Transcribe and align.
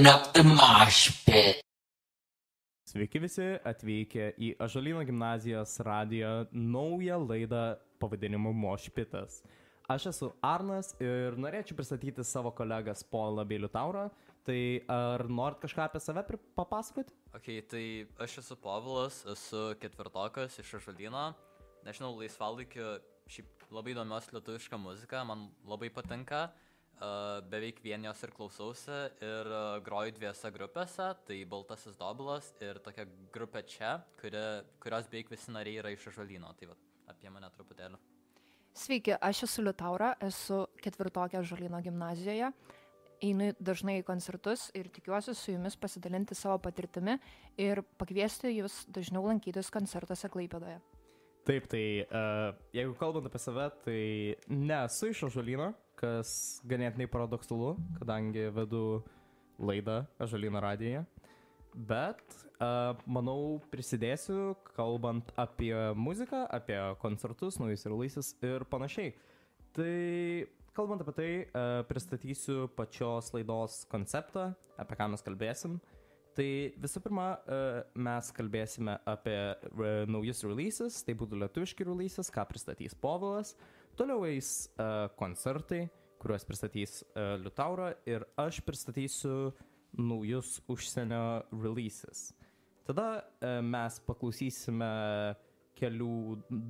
open 0.00 0.12
up 0.14 0.32
the 0.32 0.42
mosh 0.42 1.24
pit. 1.24 1.60
Sveiki 2.88 3.20
visi 3.20 3.44
atvykę 3.68 4.30
į 4.40 4.54
Ažalino 4.64 5.02
gimnazijos 5.04 5.74
radijo 5.84 6.46
naują 6.52 7.18
laidą 7.28 7.76
pavadinimu 8.00 8.52
Mošpitas. 8.52 9.42
Aš 9.88 10.06
esu 10.10 10.30
Arnas 10.42 10.94
ir 11.02 11.36
norėčiau 11.36 11.76
pristatyti 11.76 12.24
savo 12.24 12.52
kolegas 12.56 13.04
Polą 13.04 13.44
bei 13.44 13.60
Liutaurą. 13.60 14.08
Tai 14.46 14.60
ar 14.88 15.26
norit 15.28 15.60
kažką 15.60 15.84
apie 15.84 16.00
save 16.00 16.24
papasakoti? 16.56 17.12
Ok, 17.36 17.50
tai 17.68 17.84
aš 18.18 18.38
esu 18.44 18.56
Povilas, 18.56 19.20
esu 19.28 19.74
ketvirtokas 19.82 20.58
iš 20.64 20.78
Ažalino. 20.80 21.34
Nežinau, 21.84 22.14
laisvalaikiu 22.16 22.96
šiaip 23.28 23.68
labai 23.70 23.94
domiuosi 24.00 24.32
lietuvišką 24.38 24.80
muziką, 24.80 25.26
man 25.28 25.50
labai 25.68 25.92
patinka. 25.92 26.48
Uh, 26.48 26.69
beveik 27.50 27.80
vien 27.84 28.04
jos 28.04 28.22
ir 28.26 28.32
klausausi 28.36 28.96
ir 29.24 29.48
uh, 29.48 29.78
groju 29.84 30.12
dviese 30.18 30.50
grupėse, 30.52 31.06
tai 31.26 31.38
Baltasis 31.48 31.96
Dobulas 31.96 32.50
ir 32.60 32.80
tokia 32.84 33.06
grupė 33.32 33.62
čia, 33.64 33.94
kuri, 34.20 34.42
kurios 34.82 35.08
beveik 35.08 35.32
visi 35.32 35.54
nariai 35.54 35.80
yra 35.80 35.94
iš 35.94 36.10
Ažalino. 36.12 36.52
Tai 36.58 36.72
va, 36.72 36.76
apie 37.08 37.32
mane 37.32 37.48
truputėlį. 37.56 38.00
Sveiki, 38.76 39.16
aš 39.16 39.46
esu 39.48 39.64
Liutaura, 39.64 40.12
esu 40.22 40.62
ketvirtokė 40.84 41.42
Žalino 41.42 41.80
gimnazijoje. 41.82 42.52
Einu 43.20 43.50
dažnai 43.60 43.98
į 44.00 44.06
koncertus 44.08 44.70
ir 44.76 44.88
tikiuosi 44.92 45.34
su 45.36 45.52
jumis 45.52 45.76
pasidalinti 45.76 46.36
savo 46.36 46.56
patirtimi 46.64 47.18
ir 47.60 47.82
pakviesti 48.00 48.54
jūs 48.54 48.86
dažniau 48.88 49.26
lankytis 49.26 49.68
koncertuose 49.72 50.30
Klaipėdoje. 50.32 50.78
Taip, 51.44 51.66
tai 51.72 51.84
uh, 52.04 52.54
jeigu 52.76 52.94
kalbant 53.00 53.26
apie 53.28 53.40
save, 53.40 53.66
tai 53.84 54.00
nesu 54.48 55.10
iš 55.10 55.24
Ažalino, 55.28 55.70
kas 56.00 56.60
ganėtinai 56.68 57.08
paradoksalu, 57.10 57.74
kadangi 58.00 58.48
vedu 58.56 59.02
laidą 59.60 60.04
Ažalino 60.18 60.62
radijoje. 60.64 61.04
Bet, 61.70 62.22
uh, 62.58 62.98
manau, 63.06 63.60
prisidėsiu, 63.70 64.56
kalbant 64.74 65.28
apie 65.38 65.74
muziką, 65.94 66.42
apie 66.50 66.78
koncertus, 67.02 67.60
naujus 67.62 67.86
ir 67.86 67.94
laisis 67.94 68.32
ir 68.42 68.64
panašiai. 68.72 69.12
Tai, 69.76 69.94
kalbant 70.74 71.04
apie 71.04 71.14
tai, 71.14 71.30
uh, 71.46 71.84
pristatysiu 71.86 72.66
pačios 72.74 73.30
laidos 73.36 73.84
konceptą, 73.92 74.50
apie 74.80 74.98
ką 74.98 75.12
mes 75.12 75.22
kalbėsim. 75.26 75.78
Tai 76.34 76.48
visų 76.82 77.04
pirma, 77.04 77.28
uh, 77.38 77.82
mes 77.94 78.32
kalbėsime 78.34 78.96
apie 79.06 79.38
uh, 79.38 79.86
naujus 80.10 80.42
releases, 80.46 81.04
tai 81.06 81.14
būtų 81.18 81.38
lietuviški 81.44 81.86
releases, 81.86 82.32
ką 82.34 82.48
pristatys 82.50 82.98
Povilas. 82.98 83.54
Toliau 84.00 84.22
eis 84.24 84.64
uh, 84.80 85.10
koncertai, 85.12 85.82
kuriuos 86.16 86.46
pristatys 86.48 87.02
uh, 87.02 87.34
Liutaura 87.36 87.90
ir 88.08 88.22
aš 88.40 88.62
pristatysiu 88.64 89.50
naujus 89.92 90.54
užsienio 90.72 91.42
releases. 91.52 92.30
Tada 92.88 93.04
uh, 93.20 93.58
mes 93.60 93.98
paklausysime 94.06 94.88
kelių 95.76 96.14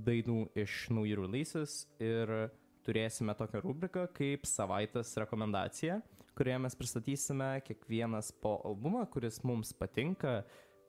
dainų 0.08 0.40
iš 0.58 0.88
naujų 0.90 1.20
releases 1.20 1.84
ir 2.02 2.34
turėsime 2.82 3.38
tokią 3.38 3.62
rubriką 3.62 4.08
kaip 4.16 4.50
savaitės 4.50 5.14
rekomendacija, 5.22 6.00
kurioje 6.34 6.58
mes 6.66 6.78
pristatysime 6.82 7.52
kiekvienas 7.62 8.32
po 8.42 8.56
albumą, 8.66 9.04
kuris 9.14 9.38
mums 9.46 9.70
patinka, 9.70 10.40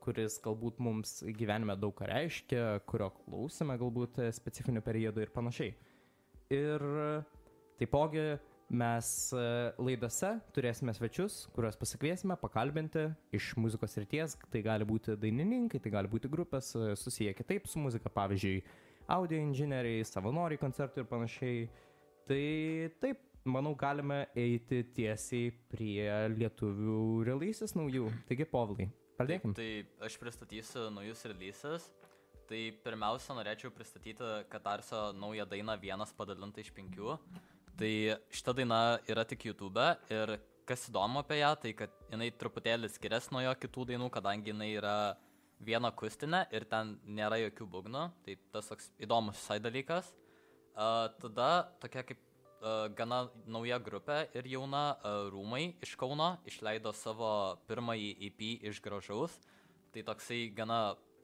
kuris 0.02 0.42
galbūt 0.42 0.82
mums 0.82 1.20
gyvenime 1.38 1.78
daug 1.78 1.94
ką 2.02 2.10
reiškia, 2.10 2.68
kurio 2.90 3.14
klausime 3.22 3.78
galbūt 3.78 4.24
specifiniu 4.42 4.82
periodu 4.82 5.22
ir 5.22 5.38
panašiai. 5.38 5.78
Ir 6.52 6.84
taipogi 7.80 8.26
mes 8.72 9.08
e, 9.36 9.46
laidose 9.84 10.32
turėsime 10.56 10.94
svečius, 10.96 11.46
kuriuos 11.56 11.78
pasikviesime 11.80 12.38
pakalbinti 12.40 13.10
iš 13.36 13.52
muzikos 13.60 13.98
ryties. 14.00 14.38
Tai 14.52 14.62
gali 14.66 14.88
būti 14.88 15.18
dainininkai, 15.20 15.82
tai 15.84 15.92
gali 15.94 16.12
būti 16.12 16.32
grupės 16.32 16.74
e, 16.76 16.94
susiję 17.00 17.36
kitaip 17.38 17.68
su 17.72 17.82
muzika, 17.84 18.12
pavyzdžiui, 18.14 18.62
audio 19.12 19.42
inžinieriai, 19.44 20.06
savanoriai 20.08 20.62
koncertų 20.62 21.04
ir 21.04 21.10
panašiai. 21.12 21.66
Tai 22.30 22.44
taip, 23.04 23.24
manau, 23.44 23.74
galime 23.76 24.24
eiti 24.38 24.84
tiesiai 24.96 25.52
prie 25.72 26.08
lietuvių 26.38 27.02
releases 27.28 27.76
naujų. 27.76 28.08
Taigi, 28.30 28.48
povlai, 28.48 28.88
pradėkime. 29.20 29.58
Tai 29.58 29.72
aš 30.08 30.20
pristatysiu 30.22 30.88
naujus 30.96 31.26
releases. 31.28 31.92
Tai 32.52 32.60
pirmiausia, 32.84 33.32
norėčiau 33.32 33.70
pristatyti 33.72 34.26
Katarso 34.52 35.14
naują 35.16 35.46
dainą 35.48 35.78
Vienas 35.80 36.10
padalinta 36.12 36.60
iš 36.60 36.74
penkių. 36.76 37.14
Tai 37.80 37.92
šita 38.28 38.54
daina 38.58 38.80
yra 39.08 39.24
tik 39.24 39.46
YouTube 39.48 39.86
ir 40.12 40.34
kas 40.68 40.82
įdomu 40.90 41.22
apie 41.22 41.38
ją, 41.40 41.52
tai 41.62 41.70
kad 41.80 41.94
jinai 42.12 42.28
truputėlį 42.36 42.90
skiriasi 42.92 43.32
nuo 43.32 43.46
jo 43.46 43.54
kitų 43.62 43.86
dainų, 43.94 44.10
kadangi 44.12 44.52
jinai 44.52 44.68
yra 44.74 44.96
viena 45.64 45.94
akustinė 45.94 46.42
ir 46.52 46.66
ten 46.68 46.98
nėra 47.08 47.38
jokių 47.40 47.68
būgnų. 47.72 48.02
Tai 48.26 48.36
tas 48.58 48.68
toks 48.74 48.90
įdomus 49.00 49.40
visai 49.40 49.62
dalykas. 49.64 50.10
Uh, 50.76 51.08
tada 51.24 51.48
tokia 51.80 52.04
kaip 52.10 52.20
uh, 52.20 52.90
gana 52.98 53.22
nauja 53.48 53.78
grupė 53.80 54.26
ir 54.36 54.50
jauna 54.58 54.98
uh, 54.98 55.30
Rūmai 55.32 55.70
iš 55.88 55.96
Kauno 55.96 56.34
išleido 56.52 56.92
savo 57.00 57.32
pirmąjį 57.72 58.12
EP 58.28 58.44
iš 58.74 58.84
gražaus. 58.84 59.40
Tai 59.96 60.04
toksai 60.12 60.50
gana 60.56 60.82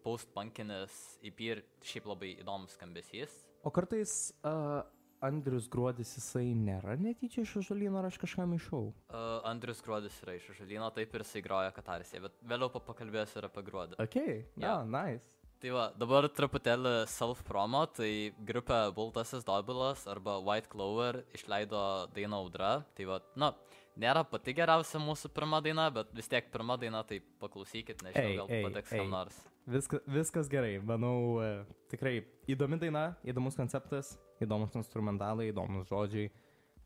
post-punkinis 0.08 0.96
EP 1.28 1.44
ir 1.52 1.66
šiaip 1.84 2.08
labai 2.14 2.34
įdomus 2.42 2.78
skambesys. 2.80 3.34
O 3.68 3.72
kartais 3.76 4.14
uh, 4.48 4.82
Andrius 5.28 5.66
Gruodis 5.74 6.12
jisai 6.18 6.52
nėra 6.56 6.94
netyčia 7.02 7.42
iš 7.44 7.56
žalino, 7.68 7.98
ar 8.00 8.08
aš 8.12 8.20
kažką 8.22 8.46
maišau. 8.54 8.84
Uh, 9.10 9.40
Andrius 9.50 9.82
Gruodis 9.86 10.18
yra 10.24 10.36
iš 10.38 10.52
Žalino, 10.60 10.92
taip 10.96 11.16
ir 11.18 11.26
jisai 11.26 11.42
groja 11.46 11.72
Katarsėje, 11.76 12.22
bet 12.28 12.38
vėliau 12.52 12.70
pa- 12.74 12.84
pakalbėsiu 12.92 13.42
ir 13.42 13.48
apie 13.50 13.64
Gruodą. 13.66 13.98
Ok, 14.04 14.20
ja, 14.62 14.78
Jo. 14.78 14.78
nice. 14.86 15.26
Tai 15.58 15.72
va, 15.74 15.88
dabar 15.98 16.28
truputėlį 16.30 16.92
self-promo, 17.10 17.80
tai 17.98 18.12
grupė 18.46 18.78
Baltasis 18.94 19.42
Dobilas 19.48 20.04
arba 20.06 20.36
White 20.46 20.70
Clover 20.70 21.24
išleido 21.34 21.80
dainą 22.14 22.44
Audra. 22.44 22.76
Tai 22.94 23.08
va, 23.10 23.18
na, 23.42 23.50
nėra 23.98 24.22
pati 24.30 24.54
geriausia 24.54 25.02
mūsų 25.02 25.32
pirma 25.34 25.58
daina, 25.66 25.88
bet 25.90 26.14
vis 26.14 26.30
tiek 26.30 26.52
pirma 26.54 26.78
daina, 26.78 27.02
tai 27.10 27.24
paklausykit, 27.42 28.06
nežinau, 28.06 28.46
gal 28.46 28.54
ei. 28.54 28.84
kam 28.92 29.10
nors. 29.10 29.40
Viskas, 29.68 30.00
viskas 30.08 30.48
gerai, 30.48 30.78
manau, 30.80 31.42
e, 31.44 31.48
tikrai 31.92 32.22
įdomi 32.48 32.78
daina, 32.80 33.10
įdomus 33.28 33.58
konceptas, 33.60 34.14
įdomus 34.40 34.78
instrumentalai, 34.80 35.50
įdomus 35.52 35.90
žodžiai, 35.90 36.30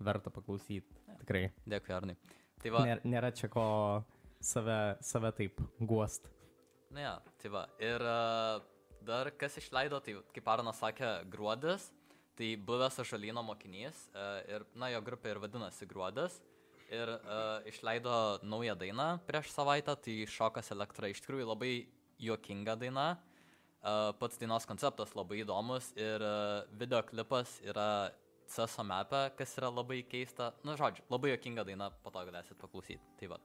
verta 0.01 0.33
paklausyti. 0.33 0.97
Tikrai. 1.19 1.43
Dėkui, 1.69 1.93
Arnai. 1.93 2.17
Tai 2.61 2.73
va, 2.73 2.81
Nėra, 2.89 3.03
nėra 3.05 3.29
čia 3.37 3.51
ko 3.53 3.65
save, 4.41 4.79
save 5.05 5.29
taip 5.37 5.61
guost. 5.77 6.25
Na, 6.89 7.03
ja, 7.05 7.13
tai 7.41 7.53
va. 7.53 7.67
Ir 7.77 8.01
uh, 8.01 8.65
dar 9.05 9.29
kas 9.37 9.61
išleido, 9.61 10.01
tai 10.01 10.17
kaip 10.33 10.49
Arnas 10.49 10.81
sakė, 10.81 11.13
Gruodis. 11.29 11.91
Tai 12.39 12.49
buvęs 12.65 12.97
Ažalino 13.03 13.43
mokinys 13.45 14.07
uh, 14.15 14.39
ir, 14.49 14.65
na, 14.73 14.89
jo 14.89 15.05
grupė 15.05 15.35
ir 15.35 15.43
vadinasi 15.43 15.85
Gruodis. 15.85 16.41
Ir 16.91 17.13
uh, 17.13 17.61
išleido 17.69 18.41
naują 18.41 18.73
dainą 18.75 19.11
prieš 19.29 19.53
savaitę, 19.53 19.93
tai 20.01 20.21
Šokas 20.27 20.73
elektra. 20.73 21.11
Iš 21.11 21.21
tikrųjų 21.23 21.53
labai 21.53 21.73
juokinga 22.21 22.77
daina. 22.79 23.11
Pats 23.81 24.37
dainos 24.37 24.67
konceptas 24.69 25.15
labai 25.17 25.41
įdomus 25.41 25.89
ir 25.97 26.21
videoklipas 26.77 27.57
yra 27.65 28.11
CSO 28.51 28.83
mapė, 28.85 29.23
kas 29.37 29.55
yra 29.57 29.71
labai 29.71 30.01
keista. 30.07 30.51
Na, 30.67 30.75
žodžiu, 30.79 31.05
labai 31.09 31.31
juokinga 31.33 31.65
daina, 31.67 31.89
po 32.03 32.13
to 32.13 32.21
galėsit 32.27 32.59
paklausyti. 32.61 33.01
Tai 33.19 33.31
va. 33.33 33.39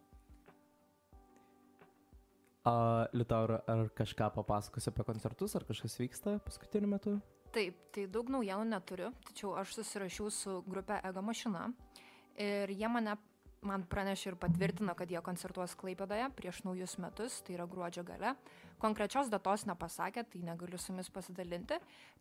Uh, 2.67 3.07
Liutaur, 3.15 3.61
ar 3.71 3.87
kažką 3.95 4.33
papasakosi 4.35 4.91
apie 4.91 5.05
koncertus, 5.07 5.55
ar 5.55 5.63
kažkas 5.69 5.95
vyksta 6.01 6.41
paskutiniu 6.43 6.91
metu? 6.91 7.13
Taip, 7.55 7.77
tai 7.95 8.09
daug 8.11 8.27
naujienų 8.35 8.67
neturiu, 8.67 9.13
tačiau 9.29 9.53
aš 9.61 9.77
susirašiau 9.79 10.33
su 10.35 10.57
grupė 10.67 10.99
Ego 11.07 11.23
mašina 11.23 11.69
ir 12.43 12.73
jie 12.75 12.91
mane, 12.91 13.15
man 13.69 13.85
pranešė 13.91 14.33
ir 14.33 14.39
patvirtino, 14.41 14.95
kad 14.99 15.11
jie 15.11 15.21
koncertuos 15.25 15.75
Klaipėdoje 15.79 16.29
prieš 16.39 16.63
naujus 16.67 16.97
metus, 17.03 17.41
tai 17.47 17.57
yra 17.59 17.67
gruodžio 17.71 18.05
gale. 18.07 18.35
Konkrečios 18.83 19.31
datos 19.33 19.65
nepasakė, 19.69 20.27
tai 20.29 20.43
negaliu 20.45 20.79
su 20.79 20.93
jumis 20.93 21.09
pasidalinti, 21.13 21.79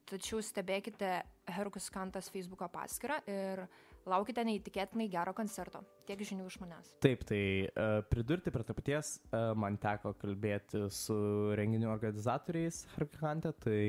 tačiau 0.07 0.39
stebėkite 0.44 1.18
Herkus 1.51 1.89
Kantas 1.92 2.31
Facebook'o 2.31 2.69
paskyrą 2.71 3.19
ir 3.27 3.65
laukite 4.07 4.45
neįtikėtinai 4.45 5.09
gero 5.12 5.33
koncerto. 5.36 5.81
Tiek 6.07 6.21
žinių 6.30 6.47
iš 6.47 6.59
manęs. 6.62 6.94
Taip, 7.03 7.25
tai 7.27 7.42
uh, 7.68 8.00
pridurti 8.07 8.53
prie 8.53 8.65
to 8.68 8.75
paties, 8.77 9.15
uh, 9.31 9.51
man 9.57 9.80
teko 9.81 10.13
kalbėti 10.21 10.86
su 10.94 11.18
renginių 11.57 11.89
organizatoriais 11.91 12.86
Harkante, 12.95 13.51
tai 13.65 13.81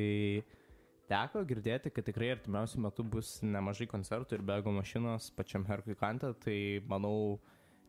teko 1.11 1.43
girdėti, 1.49 1.93
kad 1.95 2.07
tikrai 2.07 2.33
artimiausiu 2.35 2.81
metu 2.85 3.05
bus 3.07 3.37
nemažai 3.45 3.89
koncertų 3.91 4.39
ir 4.39 4.47
bego 4.47 4.73
mašinos 4.75 5.31
pačiam 5.37 5.67
Harkante, 5.69 6.33
tai 6.43 6.59
manau 6.91 7.39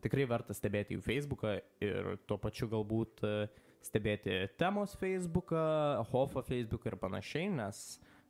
tikrai 0.04 0.28
verta 0.30 0.56
stebėti 0.56 0.98
jų 0.98 1.06
Facebooką 1.06 1.56
ir 1.84 2.14
tuo 2.30 2.38
pačiu 2.42 2.70
galbūt 2.72 3.26
uh, 3.26 3.64
stebėti 3.86 4.44
temos 4.60 4.96
Facebooką, 5.02 5.66
Hofo 6.12 6.44
Facebooką 6.46 6.92
ir 6.92 7.00
panašiai, 7.02 7.50
nes 7.58 7.84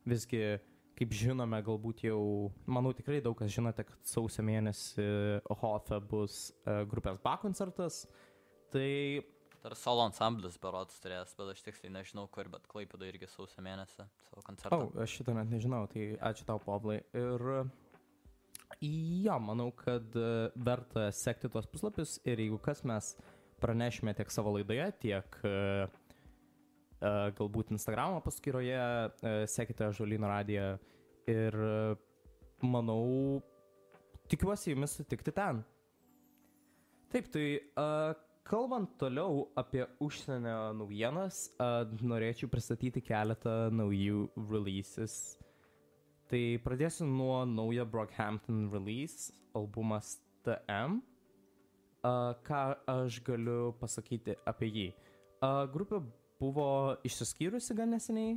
visgi 0.08 0.58
kaip 0.98 1.14
žinome, 1.14 1.60
galbūt 1.62 2.02
jau, 2.08 2.20
manau, 2.66 2.90
tikrai 2.96 3.20
daug 3.22 3.36
kas 3.38 3.52
žinote, 3.54 3.84
kad 3.86 4.08
sausio 4.08 4.42
mėnesį 4.42 5.06
Hofe 5.60 6.00
bus 6.10 6.48
uh, 6.64 6.82
grupės 6.90 7.20
BA 7.22 7.36
koncertas. 7.44 8.06
tai 8.72 9.22
Dar 9.58 9.74
solo 9.74 10.04
ansamblis 10.06 10.54
berots 10.62 11.00
turės, 11.02 11.32
bet 11.34 11.50
aš 11.50 11.64
tiksliai 11.66 11.90
nežinau 11.90 12.28
kur, 12.30 12.46
bet 12.52 12.66
Klaipėda 12.70 13.08
irgi 13.08 13.26
sausio 13.30 13.62
mėnesį 13.66 14.04
savo 14.28 14.44
koncertą. 14.46 14.76
O, 14.76 14.86
oh, 14.86 15.00
aš 15.02 15.16
šito 15.18 15.34
net 15.34 15.50
nežinau, 15.50 15.82
tai 15.90 16.12
ačiū 16.30 16.46
tau, 16.46 16.60
Pavlai. 16.62 17.00
Ir 17.18 17.42
jo, 18.78 19.38
manau, 19.42 19.72
kad 19.74 20.14
e, 20.14 20.28
verta 20.54 21.08
sekti 21.14 21.50
tuos 21.50 21.66
puslapius 21.66 22.18
ir 22.28 22.38
jeigu 22.38 22.60
kas 22.62 22.84
mes 22.86 23.16
pranešime 23.58 24.14
tiek 24.14 24.30
savo 24.30 24.52
laidoje, 24.54 24.84
tiek 25.02 25.40
uh, 25.42 25.88
galbūt 27.34 27.72
Instagramo 27.74 28.20
paskyroje, 28.22 28.78
uh, 28.78 29.40
sekite 29.50 29.88
Žolino 29.98 30.30
radiją 30.30 30.68
ir 31.26 31.58
manau, 32.62 33.42
tikiuosi 34.30 34.76
jumis 34.76 34.94
sutikti 34.94 35.34
ten. 35.34 35.64
Taip, 37.10 37.32
tai 37.34 37.44
uh, 37.58 38.14
kalbant 38.48 38.90
toliau 39.00 39.44
apie 39.58 39.84
užsienio 40.02 40.72
naujienas, 40.78 41.48
uh, 41.60 41.84
norėčiau 42.00 42.48
pristatyti 42.50 43.02
keletą 43.04 43.68
naujų 43.74 44.24
releases. 44.48 45.36
Tai 46.28 46.40
pradėsiu 46.64 47.06
nuo 47.08 47.42
naujo 47.48 47.86
Brockhampton 47.88 48.66
release, 48.72 49.32
albumas 49.56 50.16
TM. 50.44 51.00
Uh, 51.98 52.32
ką 52.46 52.62
aš 52.88 53.20
galiu 53.26 53.72
pasakyti 53.80 54.36
apie 54.48 54.68
jį? 54.72 54.88
Uh, 55.38 55.64
grupė 55.72 56.02
buvo 56.40 56.68
išsiskyrusi 57.06 57.74
gan 57.76 57.92
neseniai, 57.96 58.36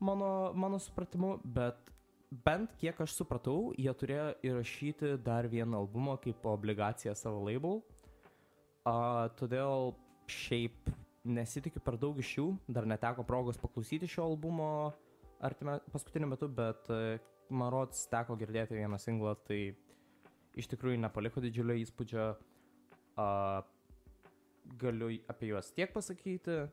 mano, 0.00 0.52
mano 0.56 0.80
supratimu, 0.80 1.36
bet 1.44 1.92
bent 2.30 2.72
kiek 2.80 2.98
aš 3.04 3.14
supratau, 3.20 3.72
jie 3.78 3.92
turėjo 3.94 4.30
įrašyti 4.48 5.16
dar 5.24 5.46
vieną 5.48 5.84
albumą 5.84 6.16
kaip 6.22 6.46
obligaciją 6.50 7.14
savo 7.14 7.44
label. 7.46 7.82
Uh, 8.86 9.26
todėl 9.38 9.96
šiaip 10.30 10.92
nesitikiu 11.26 11.82
per 11.82 11.96
daug 11.98 12.18
iš 12.22 12.36
jų, 12.38 12.46
dar 12.70 12.86
neteko 12.86 13.24
progos 13.26 13.58
paklausyti 13.58 14.06
šio 14.06 14.28
albumo 14.28 14.70
artime, 15.42 15.80
paskutiniu 15.92 16.28
metu, 16.30 16.48
bet 16.48 16.86
man 17.50 17.70
rods 17.72 18.06
teko 18.10 18.36
girdėti 18.38 18.78
vieną 18.78 18.98
singlą, 19.00 19.34
tai 19.46 19.60
iš 20.56 20.68
tikrųjų 20.72 21.00
nepaliko 21.02 21.42
didžiulio 21.44 21.76
įspūdžio. 21.82 22.28
Uh, 23.16 23.64
galiu 24.76 25.08
apie 25.30 25.52
juos 25.52 25.70
tiek 25.72 25.92
pasakyti. 25.94 26.66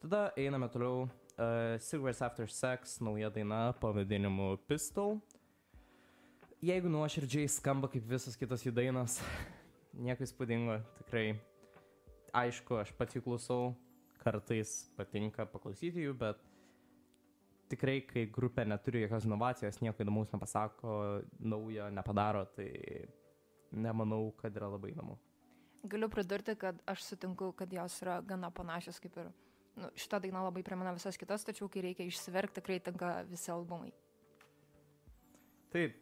Tada 0.00 0.30
einame 0.38 0.68
toliau. 0.72 1.08
Uh, 1.40 1.78
Cigarettes 1.80 2.22
After 2.22 2.48
Sex, 2.48 2.98
nauja 3.00 3.30
daina 3.32 3.72
pavadinimu 3.80 4.58
Pistol. 4.68 5.18
Jeigu 6.60 6.90
nuoširdžiai 6.92 7.48
skamba 7.48 7.88
kaip 7.88 8.04
visas 8.04 8.36
kitas 8.36 8.64
jų 8.66 8.74
dainas, 8.76 9.16
nieko 10.04 10.26
įspūdingo, 10.26 10.76
tikrai 10.98 11.30
aišku, 12.36 12.80
aš 12.80 12.92
pats 12.98 13.16
jų 13.16 13.24
klausau, 13.24 13.72
kartais 14.20 14.90
patinka 14.98 15.46
paklausyti 15.48 16.04
jų, 16.04 16.14
bet 16.20 16.40
tikrai, 17.70 18.00
kai 18.06 18.26
grupė 18.32 18.66
neturi 18.68 19.04
jokios 19.04 19.26
inovacijos, 19.28 19.80
nieko 19.84 20.04
įdomaus 20.04 20.32
nepasako, 20.34 20.94
naujo 21.38 21.88
nepadaro, 21.94 22.44
tai 22.56 22.70
nemanau, 23.70 24.30
kad 24.40 24.56
yra 24.58 24.70
labai 24.72 24.92
įdomu. 24.94 25.16
Galiu 25.90 26.10
pridurti, 26.12 26.56
kad 26.60 26.80
aš 26.90 27.06
sutinku, 27.12 27.52
kad 27.56 27.70
jos 27.72 28.02
yra 28.02 28.18
gana 28.26 28.50
panašios 28.52 28.98
kaip 29.00 29.16
ir 29.22 29.30
nu, 29.80 29.88
šitą 29.96 30.20
dainą 30.20 30.42
labai 30.48 30.64
primena 30.66 30.92
visas 30.96 31.16
kitas, 31.20 31.46
tačiau 31.46 31.70
kai 31.72 31.84
reikia 31.86 32.04
išsiverkti, 32.08 32.58
tikrai 32.60 32.80
tinka 32.84 33.14
visi 33.30 33.52
albumai. 33.54 33.94
Taip, 35.72 35.96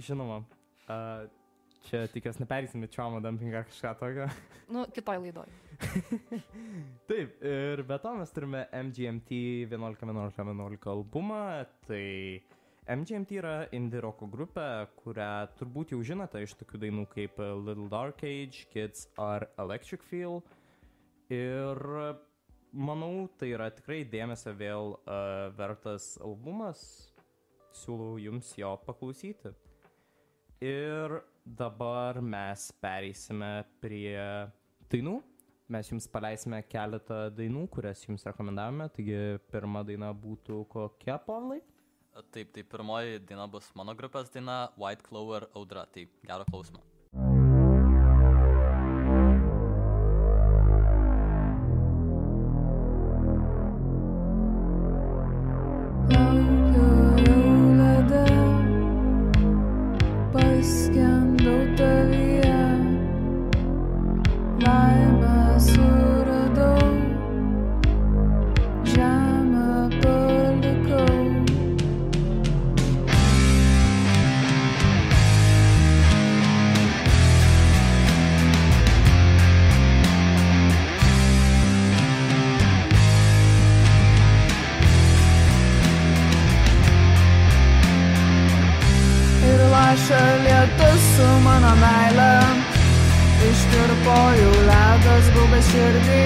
žinoma. 0.00 0.40
Uh, 0.88 1.28
čia 1.88 2.06
tikiuosi 2.12 2.42
neperėsim 2.42 2.86
į 2.86 2.88
trauma 2.92 3.20
dumping 3.24 3.54
ar 3.56 3.66
kažką 3.68 3.92
tokio. 4.00 4.28
Nu, 4.72 4.86
kitoj 4.94 5.20
laidoj. 5.20 5.50
Taip, 7.10 7.36
ir 7.44 7.82
be 7.88 7.98
to 8.02 8.14
mes 8.16 8.32
turime 8.34 8.64
MGMT 8.78 9.38
11-11-11 9.70 10.90
albumą. 10.94 11.42
Tai 11.88 12.02
MGMT 12.96 13.38
yra 13.38 13.54
indie 13.76 14.00
roko 14.02 14.26
grupė, 14.30 14.66
kurią 15.02 15.30
turbūt 15.58 15.94
jau 15.94 16.00
žinote 16.06 16.42
iš 16.42 16.56
tokių 16.58 16.80
dainų 16.86 17.06
kaip 17.12 17.38
Little 17.38 17.86
Dark 17.92 18.24
Age, 18.26 18.66
Kids 18.72 19.06
ar 19.20 19.46
Electric 19.62 20.02
Feel. 20.08 20.40
Ir 21.32 21.78
manau, 22.72 23.28
tai 23.38 23.52
yra 23.52 23.68
tikrai 23.70 24.02
dėmesio 24.08 24.54
vėl 24.58 24.96
uh, 24.96 25.52
vertas 25.58 26.16
albumas. 26.22 26.82
Siūlau 27.72 28.16
jums 28.20 28.50
jo 28.58 28.74
paklausyti. 28.84 29.54
Ir 30.62 31.22
dabar 31.44 32.20
mes 32.22 32.70
pereisime 32.82 33.64
prie 33.82 34.16
dainų. 34.92 35.18
Mes 35.72 35.88
jums 35.88 36.08
paleisime 36.12 36.60
keletą 36.68 37.26
dainų, 37.32 37.66
kurias 37.72 38.02
jums 38.04 38.26
rekomendavome. 38.28 38.88
Taigi 38.92 39.18
pirma 39.52 39.84
daina 39.88 40.12
būtų 40.12 40.64
kokia, 40.72 41.16
Pavlai? 41.26 41.62
Taip, 42.34 42.50
tai 42.52 42.64
pirmoji 42.68 43.22
daina 43.24 43.46
bus 43.48 43.70
mano 43.78 43.94
grupės 43.96 44.28
daina 44.34 44.66
White 44.76 45.06
Clover 45.06 45.48
Audra. 45.56 45.86
Tai 45.88 46.04
gero 46.28 46.44
klausimo. 46.50 46.82
Laša 90.12 90.36
lietus 90.44 91.02
su 91.16 91.40
mano 91.44 91.74
meile, 91.76 92.40
ištirpo 93.50 94.16
jau 94.40 94.54
ledas 94.68 95.30
gaubė 95.34 95.60
širdį. 95.70 96.24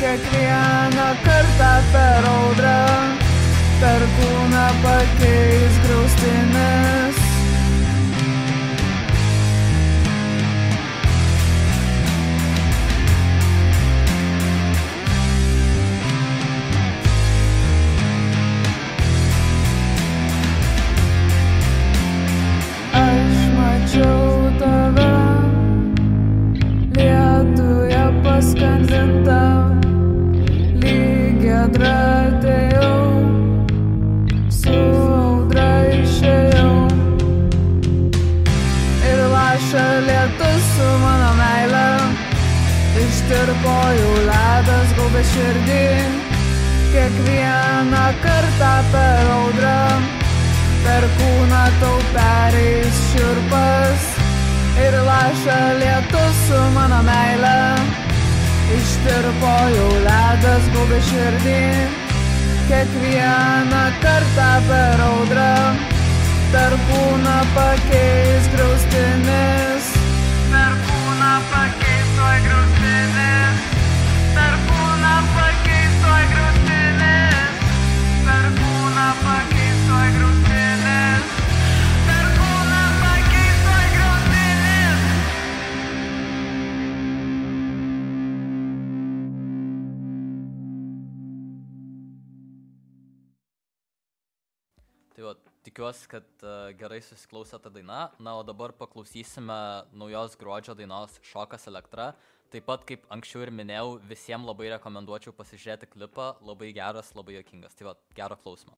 Kiekvieną 0.00 1.08
kartą 1.24 1.72
per 1.92 2.30
audrą, 2.34 2.78
per 3.80 4.06
kūną 4.16 4.68
pakeis 4.84 5.82
graustinis. 5.86 7.21
Širdį, 45.34 45.84
kiekvieną 46.96 48.08
kartą 48.26 48.74
per 48.96 49.32
audrą 49.38 49.78
per 50.82 51.04
kūną 51.16 51.62
tau 51.80 51.98
pereis 52.14 53.00
širpas 53.10 54.06
ir 54.84 54.96
laša 55.08 55.58
lietus 55.80 56.40
su 56.48 56.62
mano 56.76 57.02
meile. 57.06 57.58
Ištirpo 58.76 59.52
jau 59.76 59.90
ledas 60.06 60.68
gaubė 60.74 61.00
širdį, 61.10 61.60
kiekvieną 62.70 63.84
kartą 64.06 64.50
per 64.70 65.04
audrą, 65.10 65.52
per 66.54 66.78
kūną 66.88 67.38
pakeis 67.58 68.52
graustinis. 68.56 69.41
Tikiuosi, 95.72 96.08
kad 96.12 96.44
uh, 96.44 96.68
gerai 96.76 97.00
susiklausė 97.00 97.58
ta 97.62 97.72
daina. 97.72 98.10
Na, 98.20 98.36
o 98.36 98.44
dabar 98.44 98.74
paklausysime 98.76 99.56
naujos 99.96 100.36
gruodžio 100.36 100.76
dainos 100.76 101.16
Šokas 101.24 101.66
elektra. 101.72 102.12
Taip 102.52 102.66
pat, 102.68 102.84
kaip 102.84 103.06
anksčiau 103.14 103.46
ir 103.46 103.52
minėjau, 103.56 103.96
visiems 104.04 104.44
labai 104.44 104.68
rekomenduočiau 104.74 105.32
pasižiūrėti 105.32 105.88
klipą. 105.94 106.34
Labai 106.44 106.74
geras, 106.76 107.14
labai 107.16 107.38
jokingas. 107.38 107.76
Tai 107.78 107.88
va, 107.88 107.96
gero 108.14 108.36
klausimo. 108.36 108.76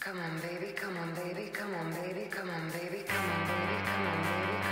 Come 0.00 0.20
on, 0.20 0.40
baby, 0.40 0.72
come 0.72 0.96
on, 1.00 1.14
baby, 1.14 1.48
come 1.52 1.74
on, 1.74 1.90
baby, 1.92 2.28
come 2.28 2.50
on, 2.50 2.68
baby, 2.72 3.04
come 3.08 3.24
on, 3.24 3.48
baby, 3.48 3.80
come 3.88 4.06
on, 4.08 4.22
baby, 4.28 4.63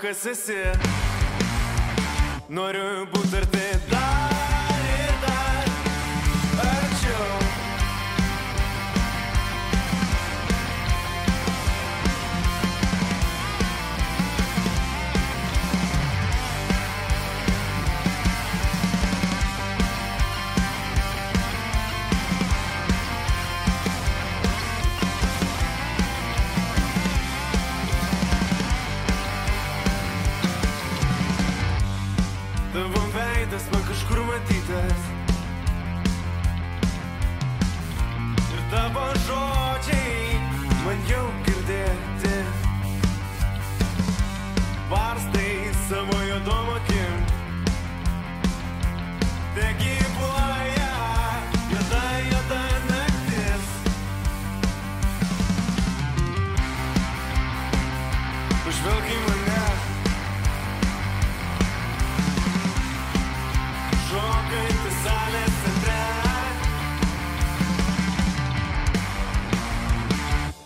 kas 0.00 0.26
esi. 0.26 0.56
Noriu 2.48 3.06
būti 3.12 3.36
arti 3.40 3.75
jau 41.16 41.26
girdėti. 41.46 42.34
Varstai 44.90 45.72
savo 45.88 46.25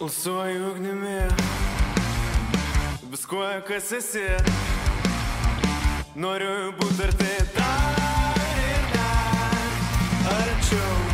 Alsuoju 0.01 0.71
ugnimi, 0.71 1.19
viskuo, 3.11 3.45
kas 3.69 3.93
esi. 3.99 4.25
Noriu 6.17 6.73
būti 6.81 7.05
arti 7.05 7.37
dar 7.59 8.41
ir 8.65 8.89
dar 8.97 10.35
arčiau. 10.39 11.10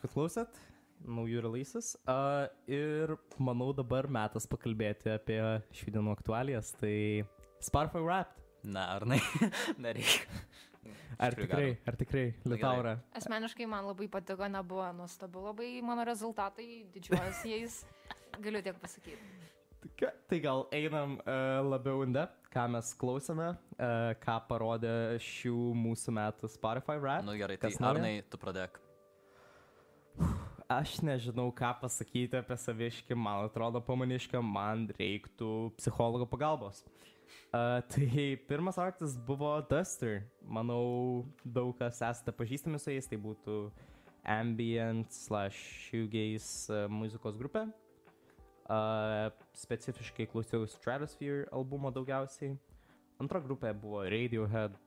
Ačiū, 0.00 0.08
kad 0.08 0.14
klausėt. 0.14 0.60
Naujų 1.00 1.40
releases. 1.46 1.94
Uh, 2.04 2.48
ir 2.68 3.14
manau 3.40 3.70
dabar 3.72 4.06
metas 4.08 4.46
pakalbėti 4.46 5.14
apie 5.14 5.40
šių 5.72 5.94
dienų 5.96 6.12
aktualijas. 6.12 6.72
Tai 6.76 7.24
Sparfo 7.60 8.02
Rap. 8.04 8.34
Ne, 8.64 8.80
ar 8.80 9.06
ne? 9.08 9.16
Nereikia. 9.80 10.28
Ar 11.20 11.34
tikrai, 11.36 11.78
ar 11.88 11.96
tikrai. 11.96 12.26
Liutaura? 12.48 12.94
Asmeniškai 13.16 13.66
man 13.68 13.84
labai 13.88 14.08
patiko, 14.12 14.46
nebuvo 14.48 14.86
nuostabu 14.96 15.42
labai 15.44 15.80
mano 15.84 16.04
rezultatai, 16.08 16.86
didžiuojuosi 16.94 17.52
jais, 17.52 17.80
galiu 18.40 18.62
tiek 18.64 18.76
pasakyti. 18.80 19.20
Ką- 20.00 20.12
Tai 20.28 20.38
gal 20.40 20.66
einam 20.76 21.18
uh, 21.20 21.60
labiau 21.64 22.04
inde, 22.04 22.26
ką 22.52 22.66
mes 22.72 22.92
klausome, 23.00 23.50
uh, 23.76 24.12
ką 24.20 24.36
parodė 24.48 24.92
šių 25.24 25.56
mūsų 25.76 26.16
metų 26.16 26.48
Spotify 26.52 26.96
rap. 27.00 27.24
Nu 27.28 27.36
gerai, 27.40 27.56
tai? 27.60 27.72
Arnai, 27.80 28.14
tu 28.28 28.40
pradėk. 28.40 28.80
Aš 30.70 31.00
nežinau, 31.02 31.48
ką 31.50 31.72
pasakyti 31.80 32.38
apie 32.38 32.54
saviškį, 32.62 33.16
man 33.18 33.48
atrodo, 33.48 33.80
pamanišką, 33.82 34.38
man 34.38 34.84
reiktų 34.94 35.48
psichologo 35.74 36.28
pagalbos. 36.30 36.84
Uh, 37.50 37.82
tai 37.90 38.38
pirmas 38.46 38.78
artas 38.78 39.16
buvo 39.18 39.50
Duster. 39.66 40.20
Manau, 40.46 41.26
daug 41.42 41.74
kas 41.74 41.98
esate 41.98 42.30
pažįstami 42.38 42.78
su 42.78 42.94
jais, 42.94 43.10
tai 43.10 43.18
būtų 43.18 43.58
ambient 44.22 45.10
slash 45.10 45.58
shoegaze 45.88 46.70
uh, 46.70 46.86
muzikos 46.86 47.34
grupė. 47.40 47.66
Uh, 48.70 49.34
specifiškai 49.58 50.30
klausiau 50.30 50.70
Stratosphere 50.70 51.48
albumo 51.50 51.90
daugiausiai. 51.90 52.54
Antra 53.18 53.42
grupė 53.42 53.74
buvo 53.74 54.06
Radiohead. 54.06 54.78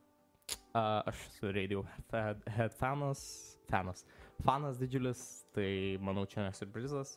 Uh, 0.72 1.04
aš 1.12 1.28
esu 1.28 1.52
Radiohead 1.52 2.48
head 2.56 2.80
fanas. 2.80 3.28
Fanas. 3.68 4.08
Fanas 4.44 4.78
didžiulis, 4.80 5.20
tai 5.56 5.98
manau 6.04 6.26
čia 6.28 6.44
nesurprizas. 6.44 7.16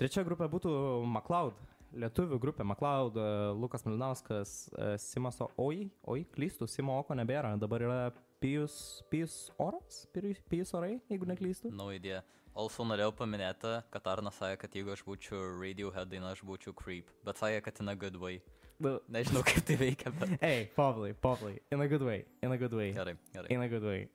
Trečia 0.00 0.24
grupė 0.24 0.48
būtų 0.52 0.72
MacLeod. 1.04 1.58
Lietuvių 1.92 2.38
grupė 2.40 2.64
MacLeod, 2.64 3.18
uh, 3.20 3.50
Lukas 3.52 3.84
Milinauskas, 3.84 4.54
uh, 4.72 4.94
Simas 4.96 5.36
Oi, 5.60 5.90
oi, 6.08 6.22
klystų, 6.32 6.64
Simo 6.70 6.96
Oko 7.02 7.12
nebėra, 7.18 7.50
dabar 7.60 7.84
yra 7.84 7.98
Pijus, 8.40 9.02
Pijus 9.12 9.50
Oras, 9.60 10.06
Pijus, 10.16 10.72
Orai, 10.72 10.96
jeigu 11.12 11.28
neklystu. 11.28 11.68
No 11.76 11.90
idėja. 11.92 12.22
Also 12.56 12.84
norėjau 12.88 13.12
paminėti, 13.20 13.74
kad 13.92 14.08
Arna 14.08 14.32
sakė, 14.32 14.56
kad 14.64 14.74
jeigu 14.76 14.92
aš 14.96 15.04
būčiau 15.04 15.52
Radiohead 15.60 16.08
daina, 16.08 16.32
aš 16.32 16.40
būčiau 16.48 16.72
Creep. 16.76 17.12
Bet 17.28 17.40
sakė, 17.40 17.60
kad 17.68 17.84
in 17.84 17.92
a 17.92 17.94
good 17.96 18.16
way. 18.20 18.40
Nu, 18.82 18.96
Nežinau, 19.12 19.44
kaip 19.46 19.62
tai 19.68 19.76
veikia, 19.78 20.10
bet... 20.16 20.34
Ei, 20.40 20.66
Pavlai, 20.74 21.12
Pavlai, 21.12 21.58
in 21.70 21.84
a 21.84 21.88
good 21.88 22.02
way, 22.02 22.24
in 22.42 22.52
a 22.52 22.58
good 22.58 22.72
way. 22.72 22.90
Gerai, 22.96 23.14
gerai. 23.36 23.52
In 23.52 23.62
a 23.62 23.68
good 23.68 23.84
way. 23.84 24.08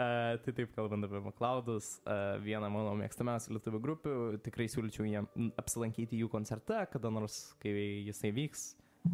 Uh, 0.00 0.38
tai 0.40 0.52
taip, 0.56 0.70
kalbant 0.72 1.04
apie 1.04 1.18
McLeodus, 1.20 1.98
uh, 2.06 2.38
vieną 2.40 2.70
mano 2.72 2.94
mėgstamiausių 3.02 3.56
lietuvių 3.56 3.80
grupių, 3.84 4.12
tikrai 4.46 4.64
siūlyčiau 4.70 5.04
jiem 5.04 5.26
m, 5.36 5.50
apsilankyti 5.60 6.16
jų 6.22 6.30
koncerte, 6.32 6.78
kada 6.92 7.10
nors, 7.12 7.50
kai 7.60 7.74
jisai 8.06 8.30
vyks. 8.32 8.70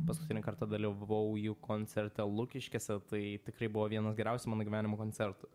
Paskutinį 0.06 0.44
kartą 0.44 0.68
dalyvavau 0.70 1.34
jų 1.38 1.56
koncerte 1.62 2.22
Lukiškėse, 2.26 3.00
tai 3.10 3.22
tikrai 3.46 3.70
buvo 3.72 3.88
vienas 3.90 4.14
geriausių 4.18 4.52
mano 4.52 4.66
gyvenimo 4.66 4.98
koncertų. 5.00 5.50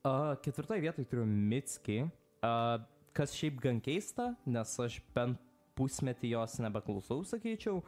Uh, 0.00 0.34
ketvirtoje 0.44 0.84
vietoje 0.84 1.08
turiu 1.08 1.24
Mitski, 1.28 2.02
uh, 2.44 2.84
kas 3.16 3.36
šiaip 3.36 3.60
gan 3.64 3.80
keista, 3.84 4.30
nes 4.48 4.76
aš 4.80 5.00
bent 5.16 5.40
pusmetį 5.78 6.34
jos 6.34 6.60
nebeklausau, 6.60 7.22
sakyčiau, 7.28 7.80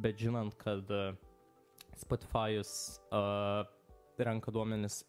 bet 0.00 0.20
žinant, 0.20 0.56
kad 0.60 0.88
uh, 0.92 1.12
Spotify'us 2.00 3.00
uh, 3.12 3.64
renka 4.20 4.52
duomenis 4.54 5.02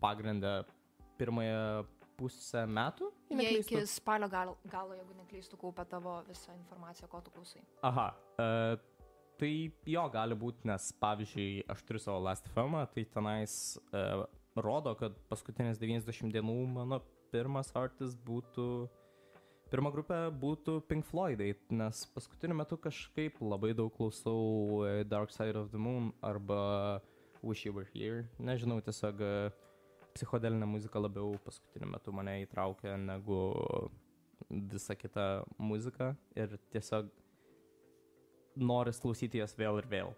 pagrindę 0.00 0.64
pirmąją 1.18 1.84
pusę 2.18 2.66
metų. 2.66 3.12
Jie 3.30 3.36
neklystu. 3.36 3.74
iki 3.78 3.86
spalio 3.86 4.28
galo, 4.28 4.56
galo, 4.66 4.94
jeigu 4.98 5.14
neklystų, 5.20 5.58
kaupia 5.60 5.84
tavo 5.86 6.18
visą 6.26 6.54
informaciją, 6.56 7.08
ko 7.08 7.20
tu 7.22 7.30
klausai. 7.34 7.62
Aha. 7.86 8.08
Uh, 8.38 8.74
tai 9.38 9.52
jo 9.86 10.04
gali 10.10 10.34
būti, 10.38 10.66
nes 10.66 10.90
pavyzdžiui, 11.02 11.68
aš 11.70 11.84
turiu 11.86 12.02
savo 12.02 12.22
last 12.26 12.48
filmą, 12.54 12.82
tai 12.94 13.06
tenais 13.14 13.54
uh, 13.92 14.24
rodo, 14.58 14.94
kad 14.98 15.14
paskutinės 15.30 15.78
90 15.78 16.34
dienų 16.34 16.56
mano 16.72 17.00
pirmas 17.32 17.70
artis 17.76 18.16
būtų, 18.26 18.88
pirma 19.70 19.92
grupė 19.94 20.20
būtų 20.42 20.80
Pink 20.88 21.06
Floydai, 21.06 21.52
nes 21.70 22.02
paskutiniu 22.14 22.56
metu 22.58 22.78
kažkaip 22.80 23.38
labai 23.44 23.74
daug 23.76 23.92
klausau 23.94 24.82
e, 24.88 25.04
Dark 25.04 25.30
Side 25.34 25.58
of 25.60 25.70
the 25.70 25.78
Moon 25.78 26.10
arba 26.24 27.00
Wish 27.42 27.66
You 27.66 27.76
Were 27.76 27.86
Here. 27.92 28.24
Nežinau, 28.40 28.80
tiesiog 28.82 29.20
e, 29.22 29.32
psichodelinė 30.18 30.66
muzika 30.66 31.00
labiau 31.00 31.38
paskutiniu 31.46 31.88
metu 31.94 32.12
mane 32.14 32.40
įtraukia 32.42 32.96
negu 32.98 33.38
visa 34.50 34.96
kita 34.98 35.44
muzika 35.58 36.12
ir 36.36 36.58
tiesiog 36.72 37.08
noris 38.58 39.00
klausyti 39.02 39.38
jas 39.38 39.54
vėl 39.58 39.78
ir 39.78 39.88
vėl. 39.90 40.12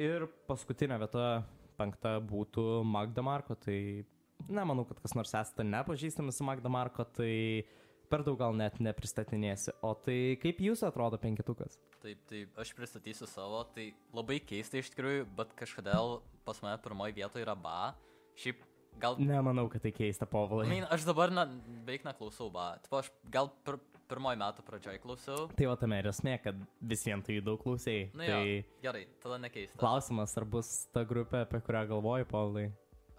Ir 0.00 0.26
paskutinė 0.48 0.98
vieta, 1.02 1.44
penkta, 1.78 2.16
būtų 2.24 2.82
Magda 2.88 3.22
Marko, 3.22 3.54
tai 3.54 4.04
nemanau, 4.48 4.86
kad 4.88 5.00
kas 5.02 5.14
nors 5.14 5.34
esate 5.36 5.66
nepažįstami 5.66 6.32
su 6.34 6.46
Magda 6.46 6.72
Marko, 6.72 7.04
tai 7.04 7.64
per 8.10 8.24
daug 8.26 8.38
gal 8.40 8.56
net 8.56 8.80
nepristatinėsi. 8.82 9.76
O 9.86 9.94
tai 9.98 10.36
kaip 10.42 10.60
jūs 10.62 10.84
atrodo 10.86 11.20
penketukas? 11.20 11.78
Taip, 12.02 12.20
tai 12.30 12.44
aš 12.60 12.74
pristatysiu 12.76 13.28
savo, 13.30 13.62
tai 13.74 13.92
labai 14.16 14.40
keista 14.44 14.80
iš 14.80 14.90
tikrųjų, 14.94 15.28
bet 15.38 15.54
kažkodėl 15.58 16.18
pas 16.46 16.60
mane 16.64 16.80
pirmoji 16.84 17.18
vietoje 17.20 17.46
yra 17.46 17.56
ba. 17.58 17.94
Šiaip 18.40 18.62
gal... 19.02 19.18
Nemanau, 19.18 19.66
kad 19.72 19.84
tai 19.84 19.92
keista, 19.94 20.28
povalai. 20.30 20.68
Main, 20.70 20.86
aš 20.94 21.06
dabar 21.08 21.32
na, 21.34 21.46
beveik 21.84 22.06
neklausau 22.06 22.50
ba. 22.54 22.74
Tipo, 22.84 23.02
aš 23.02 23.10
gal 23.32 23.50
pir, 23.66 23.78
pirmoji 24.10 24.40
metų 24.40 24.64
pradžioj 24.66 25.00
klausiau. 25.02 25.48
Tai 25.56 25.68
va 25.70 25.76
tame 25.80 25.98
ir 26.02 26.08
esmė, 26.10 26.38
kad 26.44 26.64
vis 26.92 27.04
vien 27.06 27.22
tu 27.24 27.34
jį 27.34 27.44
daug 27.44 27.60
klausėjai. 27.62 28.08
Na 28.18 28.28
jo, 28.28 28.40
tai 28.40 28.80
gerai, 28.86 29.04
tada 29.22 29.38
nekeista. 29.42 29.78
klausimas, 29.80 30.34
ar 30.40 30.48
bus 30.56 30.72
ta 30.94 31.04
grupė, 31.08 31.44
apie 31.46 31.62
kurią 31.64 31.84
galvoji, 31.92 32.28
povalai? 32.30 32.66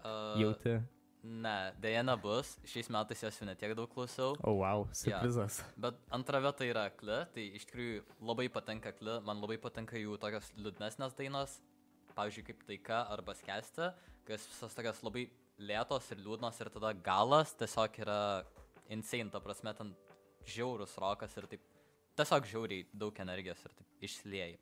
Uh, 0.00 0.36
Jauti? 0.40 0.76
Ne, 1.26 1.72
dėja 1.82 2.04
nebus. 2.06 2.52
Šiais 2.70 2.88
metais 2.94 3.22
jos 3.24 3.38
jau 3.40 3.46
netiek 3.48 3.72
daug 3.74 3.90
klausiau. 3.90 4.36
O, 4.38 4.52
oh, 4.52 4.60
wow, 4.60 4.84
surprizas. 4.94 5.58
Bet 5.80 5.98
antra 6.14 6.38
vieta 6.44 6.66
yra 6.68 6.86
Kli, 6.94 7.24
tai 7.34 7.48
iš 7.58 7.66
tikrųjų 7.66 8.04
labai 8.28 8.46
patinka 8.52 8.92
Kli, 8.94 9.18
man 9.26 9.42
labai 9.42 9.58
patinka 9.62 9.98
jų 9.98 10.20
tokios 10.22 10.52
liūdnesnės 10.60 11.16
dainos, 11.18 11.58
pavyzdžiui, 12.14 12.46
kaip 12.46 12.62
Taika 12.68 13.02
arba 13.12 13.34
Skesti, 13.36 13.90
kas 14.28 14.46
visas 14.52 14.78
tokios 14.78 15.02
labai 15.02 15.26
lėtos 15.58 16.10
ir 16.12 16.20
liūdnos 16.24 16.60
ir 16.60 16.70
tada 16.74 16.92
galas 16.92 17.54
tiesiog 17.56 18.00
yra 18.04 18.20
insane, 18.92 19.30
ta 19.32 19.40
prasme, 19.42 19.72
ten 19.76 19.94
žiaurus 20.46 20.96
rokas 21.02 21.36
ir 21.36 21.48
taip 21.50 21.64
tiesiog 22.16 22.48
žiauriai 22.50 22.86
daug 22.92 23.16
energijos 23.24 23.64
ir 23.64 23.74
taip 23.76 24.08
išsilieji. 24.08 24.58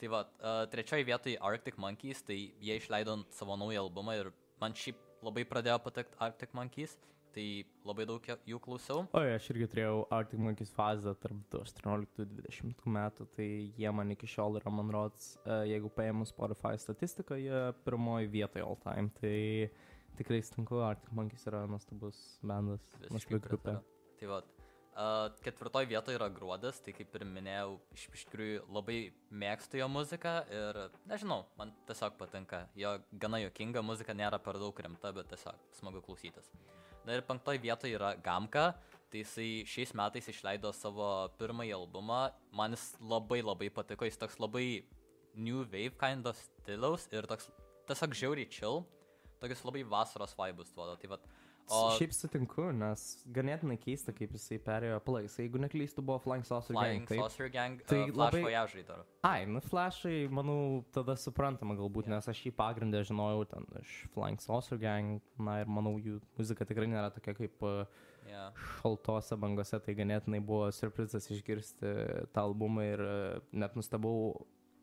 Tai 0.00 0.08
va, 0.08 0.22
uh, 0.24 0.62
trečioji 0.72 1.04
vietoje 1.04 1.36
Arctic 1.44 1.76
Monkeys, 1.76 2.22
tai 2.24 2.38
jie 2.60 2.78
išleido 2.80 3.18
savo 3.36 3.56
naują 3.60 3.84
albumą 3.84 4.16
ir 4.16 4.32
man 4.60 4.72
šiaip 4.76 4.96
labai 5.24 5.44
pradėjo 5.48 5.76
patikti 5.84 6.16
Arctic 6.24 6.54
Monkeys, 6.56 6.96
tai 7.34 7.44
labai 7.86 8.06
daug 8.08 8.24
jų 8.48 8.58
klausiau. 8.64 9.04
O, 9.12 9.20
aš 9.36 9.50
irgi 9.52 9.68
turėjau 9.74 10.00
Arctic 10.16 10.40
Monkeys 10.42 10.72
fazę 10.74 11.12
tarp 11.20 11.58
18-20 11.60 12.88
metų, 12.96 13.28
tai 13.36 13.48
jie 13.76 13.92
man 13.94 14.16
iki 14.16 14.28
šiol 14.30 14.58
yra, 14.60 14.72
man 14.74 14.90
rods, 14.94 15.34
e, 15.44 15.60
jeigu 15.74 15.92
paėmus 15.94 16.32
Spotify 16.32 16.74
statistiką, 16.80 17.38
jie 17.38 17.62
pirmoji 17.84 18.32
vietoje 18.32 18.66
all 18.66 18.80
time, 18.82 19.12
tai 19.20 19.36
tikrai 20.18 20.40
stinku, 20.44 20.80
Arctic 20.84 21.12
Monkeys 21.16 21.46
yra 21.50 21.66
nuostabus 21.70 22.18
Visiškai 22.42 23.10
nuostabi 23.10 23.40
grupė. 23.46 23.76
Tai 24.20 24.30
va, 24.30 24.40
uh, 24.42 25.28
ketvirtoji 25.44 25.90
vietoje 25.90 26.18
yra 26.18 26.28
Gruodas, 26.32 26.80
tai 26.84 26.94
kaip 26.96 27.14
ir 27.16 27.24
minėjau, 27.28 27.78
iš 27.96 28.06
iš 28.14 28.26
tikrųjų 28.28 28.66
labai 28.76 28.98
mėgstu 29.42 29.80
jo 29.80 29.88
muziką 29.92 30.34
ir 30.52 30.82
nežinau, 31.10 31.44
man 31.60 31.72
tiesiog 31.88 32.18
patinka. 32.20 32.66
Jo 32.78 32.98
gana 33.12 33.40
jokinga 33.44 33.84
muzika 33.86 34.16
nėra 34.16 34.40
per 34.42 34.60
daug 34.60 34.84
rimta, 34.86 35.14
bet 35.16 35.30
tiesiog 35.32 35.66
smagu 35.78 36.04
klausytis. 36.04 36.52
Na 37.06 37.16
ir 37.16 37.24
penktoji 37.24 37.62
vietoje 37.62 37.96
yra 37.96 38.12
Gamka, 38.20 38.74
tai 39.10 39.22
jisai 39.24 39.64
šiais 39.66 39.94
metais 39.96 40.28
išleido 40.30 40.72
savo 40.76 41.08
pirmąjį 41.40 41.74
albumą, 41.78 42.22
man 42.54 42.76
jis 42.76 42.92
labai 43.00 43.40
labai 43.42 43.70
patiko, 43.72 44.06
jis 44.06 44.20
toks 44.20 44.38
labai 44.42 44.84
new 45.34 45.64
wave 45.72 45.96
kind 45.98 46.26
of 46.26 46.36
stiliaus 46.36 47.08
ir 47.14 47.26
toks 47.30 47.48
tiesiog 47.88 48.14
žiauriai 48.20 48.50
chill, 48.52 48.84
tokius 49.40 49.64
labai 49.66 49.84
vasaros 49.96 50.36
vaibus 50.38 50.72
duoda. 50.76 50.96
Tai 51.00 51.16
vat, 51.16 51.30
O... 51.70 51.92
Šiaip 51.94 52.10
sutinku, 52.16 52.64
nes 52.74 53.02
ganėtinai 53.30 53.76
keista, 53.78 54.10
kaip 54.16 54.32
jisai 54.34 54.56
perėjo 54.64 54.96
plais. 55.06 55.36
Jeigu 55.38 55.60
neklystu, 55.62 56.02
buvo 56.02 56.18
Flying 56.24 56.42
Saucer 56.48 56.74
Flying 56.74 57.04
Gang. 57.04 57.06
taip? 57.06 57.20
Saucer 57.20 57.50
Gang, 57.54 57.84
Tai 57.86 57.98
uh, 58.08 58.14
labai-. 58.18 58.40
Voyage'ai 58.42 58.82
dar. 58.88 59.04
Ai, 59.28 59.44
nu 59.46 59.62
Flashai, 59.62 60.24
manau, 60.34 60.80
tada 60.90 61.14
suprantama 61.20 61.76
galbūt, 61.78 62.10
nes 62.10 62.26
aš 62.32 62.40
jį 62.48 62.52
pagrindę 62.58 63.04
žinojau 63.06 63.44
ten 63.52 63.68
iš 63.84 63.92
Flying 64.16 64.42
Saucer 64.42 64.80
Gang, 64.82 65.20
na 65.38 65.60
ir 65.62 65.70
manau, 65.70 65.94
jų 66.02 66.18
muzika 66.40 66.66
tikrai 66.66 66.90
nėra 66.90 67.12
tokia 67.14 67.36
kaip 67.38 67.62
uh, 67.68 67.84
Yeah. 68.30 68.50
šaltose 68.82 69.34
bangose, 69.40 69.78
tai 69.80 69.94
ganėtinai 69.96 70.42
buvo 70.44 70.66
surprizas 70.76 71.24
išgirsti 71.32 71.88
tą 72.34 72.42
albumą 72.50 72.82
ir 72.84 73.00
uh, 73.02 73.38
net 73.56 73.78
nustebau, 73.78 74.34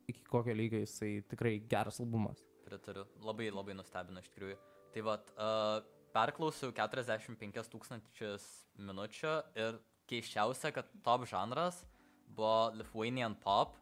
iki 0.09 0.23
kokio 0.27 0.55
lygio 0.57 0.81
jisai 0.81 1.19
tikrai 1.29 1.57
geras 1.69 1.99
albumas. 2.03 2.41
Pritariu. 2.67 3.05
Labai 3.23 3.47
labai 3.53 3.75
nustebino 3.79 4.19
iš 4.23 4.29
tikrųjų. 4.33 4.57
Tai 4.93 5.03
vad, 5.07 5.31
uh, 5.39 5.79
perklausiau 6.15 6.71
45 6.75 7.71
tūkstančius 7.73 8.45
minučių 8.79 9.33
ir 9.59 9.79
keiščiausia, 10.09 10.71
kad 10.75 10.87
top 11.05 11.25
žanras 11.29 11.81
buvo 12.27 12.71
Lithuanian 12.79 13.35
pop. 13.43 13.75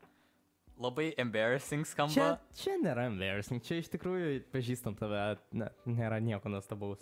labai 0.77 1.13
embarrassing 1.17 1.85
Čia, 1.85 1.91
skamba. 1.93 2.25
čia 2.59 2.73
nėra 2.83 3.05
embarrassing, 3.07 3.61
čia 3.63 3.77
iš 3.79 3.87
tikrųjų 3.93 4.41
pažįstant 4.51 4.97
tave, 4.99 5.21
ne, 5.55 5.69
nėra 5.87 6.17
nieko 6.19 6.49
nuostabaus. 6.51 6.99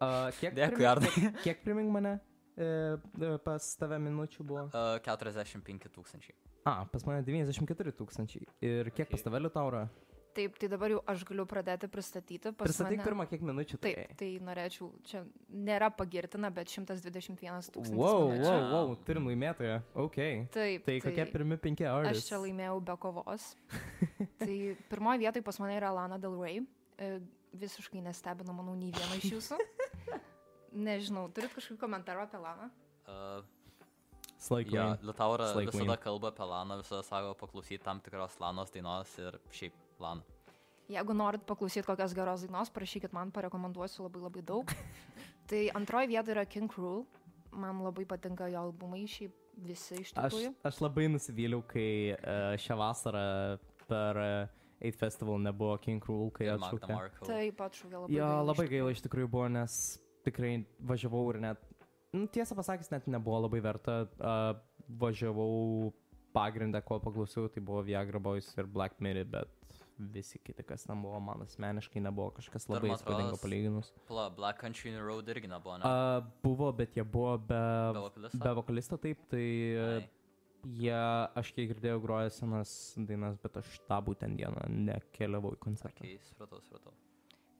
Uh, 0.00 0.30
kiek, 0.40 0.54
Dėkui, 0.56 0.86
Arnai. 0.88 1.10
Kiek, 1.44 1.58
primink 1.60 1.92
mane 1.92 2.14
e, 2.56 2.64
e, 2.64 3.34
pas 3.44 3.66
tave 3.76 3.98
minučių 4.00 4.46
buvo? 4.48 4.62
Uh, 4.72 4.96
45 5.04 5.90
tūkstančiai. 5.92 6.32
A, 6.64 6.86
pas 6.88 7.04
mane 7.04 7.20
94 7.26 7.92
tūkstančiai. 7.98 8.48
Ir 8.64 8.88
kiek 8.96 9.12
pas 9.12 9.20
tave 9.26 9.42
Liutaura? 9.44 9.84
Taip, 10.30 10.54
tai 10.62 10.68
dabar 10.70 10.92
jau 10.92 11.00
aš 11.10 11.24
galiu 11.26 11.42
pradėti 11.50 11.88
pristatyti. 11.90 12.52
Pas 12.54 12.68
Pristatyk 12.68 13.00
mane- 13.00 13.06
pirmą, 13.08 13.24
kiek 13.30 13.40
minučių 13.42 13.78
tai. 13.82 13.92
Taip, 13.96 14.12
tai 14.20 14.28
norėčiau, 14.46 14.90
čia 15.02 15.24
nėra 15.50 15.88
pagirtina, 15.90 16.52
bet 16.54 16.70
121 16.70 17.70
tūkstantis. 17.74 17.96
Wow, 17.98 18.28
minučių. 18.30 18.52
wow, 18.52 18.70
wow, 18.70 18.94
turim 19.08 19.26
laimėtoją. 19.26 19.80
Ok. 19.94 20.18
Taip, 20.54 20.84
Tai 20.86 20.96
kokie 21.02 21.26
pirmi 21.32 21.58
penki 21.58 21.82
Aš 21.88 22.06
artistai? 22.06 22.28
čia 22.28 22.38
laimėjau 22.44 22.78
be 22.84 22.96
kovos. 23.02 23.48
tai 24.38 24.76
pirmoje 24.88 25.18
vietoje 25.26 25.42
pas 25.42 25.58
mane 25.58 25.76
yra 25.80 25.90
Lana 25.92 26.18
Del 26.18 26.38
Rey. 26.38 26.62
E, 26.98 27.18
Visiškai 27.50 27.98
nestebino, 28.00 28.52
manau, 28.54 28.76
nei 28.78 28.92
vieno 28.94 29.16
iš 29.18 29.32
jūsų. 29.34 29.56
Nežinau, 30.86 31.24
turit 31.34 31.50
kažkokį 31.50 31.80
komentarą 31.82 32.22
apie 32.28 32.38
Laną? 32.38 32.68
Uh, 33.10 33.42
Slaik, 34.40 34.70
ja, 34.72 34.84
yeah. 34.94 35.02
Liutaura 35.02 35.48
Slay 35.50 35.66
visada 35.66 35.96
kalba 35.98 36.30
apie 36.30 36.46
Laną, 36.46 36.76
visada 36.78 37.02
sako 37.02 37.34
paklausyti 37.34 37.82
tam 37.82 37.98
tikros 38.00 38.38
Lanos 38.40 38.70
dainos 38.70 39.10
ir 39.18 39.40
šiaip 39.50 39.74
Laną. 40.00 40.24
Jeigu 40.90 41.14
norit 41.14 41.44
paklausyti 41.46 41.86
kokios 41.86 42.14
geros 42.16 42.42
dainos, 42.42 42.70
parašykit 42.74 43.12
man, 43.14 43.30
parekomenduosiu 43.34 44.08
labai 44.08 44.24
labai 44.24 44.42
daug. 44.42 44.72
tai 45.50 45.68
antroji 45.78 46.10
vieta 46.10 46.34
yra 46.34 46.46
King 46.48 46.70
Cruel. 46.72 47.04
Man 47.50 47.82
labai 47.84 48.06
patinka 48.06 48.48
jo 48.50 48.64
albumai, 48.68 49.04
šiaip 49.10 49.34
visi 49.66 50.00
iš 50.00 50.12
Aš, 50.14 50.16
tikrųjų. 50.16 50.50
aš 50.66 50.80
labai 50.82 51.06
nusivyliau, 51.10 51.62
kai 51.66 51.90
uh, 52.14 52.54
šią 52.62 52.76
vasarą 52.78 53.24
per 53.90 54.20
uh, 54.22 54.58
8 54.80 54.96
Festival 54.96 55.42
nebuvo 55.44 55.76
King 55.82 56.02
Cruel, 56.02 56.30
kai 56.34 56.48
atšaukė. 56.54 56.98
Taip, 57.26 57.60
atšūkė 57.66 57.96
labai. 57.96 58.14
Jo, 58.14 58.26
gaila 58.26 58.40
iš 58.42 58.50
labai 58.52 58.68
gaila 58.70 58.94
iš 58.94 59.02
tikrųjų 59.04 59.30
buvo, 59.30 59.48
nes 59.52 59.74
tikrai 60.26 60.52
važiavau 60.90 61.24
ir 61.34 61.40
net, 61.42 61.66
nu, 62.16 62.26
tiesą 62.32 62.56
pasakęs, 62.58 62.90
net 62.94 63.10
nebuvo 63.10 63.42
labai 63.44 63.62
verta. 63.64 64.02
Uh, 64.18 64.54
važiavau 65.00 65.92
pagrindą, 66.34 66.80
ko 66.82 66.98
paklausiau, 67.02 67.50
tai 67.52 67.62
buvo 67.62 67.82
Viagra 67.86 68.18
Boys 68.22 68.48
ir 68.58 68.66
Black 68.70 68.98
Mirror, 69.02 69.28
bet 69.30 69.79
visi 70.00 70.38
kiti, 70.40 70.62
kas 70.64 70.86
ten 70.88 71.02
buvo, 71.02 71.18
man 71.20 71.42
asmeniškai 71.44 72.00
nebuvo 72.02 72.30
kažkas 72.38 72.66
labai 72.70 72.92
įspūdingo 72.94 73.36
palyginus. 73.42 73.90
Pla, 74.08 74.28
Black 74.32 74.60
Country 74.62 74.94
Road 74.96 75.28
irgi 75.28 75.50
nebuvo, 75.50 75.76
ne? 75.82 75.84
Uh, 75.90 76.30
buvo, 76.44 76.70
bet 76.76 76.96
jie 76.96 77.04
buvo 77.04 77.36
be, 77.38 77.60
Be 77.94 78.04
vokalisto? 78.06 78.40
be 78.44 78.54
vokalisto, 78.60 78.98
taip, 79.02 79.20
tai 79.32 79.44
uh, 79.76 79.84
Ai. 79.98 80.08
jie, 80.80 80.96
aš 81.42 81.52
kiek 81.56 81.70
girdėjau, 81.74 82.00
groja 82.04 82.32
senas 82.34 82.72
dainas, 82.96 83.36
bet 83.44 83.60
aš 83.60 83.76
tą 83.90 84.00
būtent 84.08 84.40
dieną 84.40 84.66
nekeliavau 84.88 85.52
į 85.58 85.62
koncertą. 85.66 86.00
Okay, 86.06 86.18
supratau, 86.30 86.62
supratau. 86.64 86.96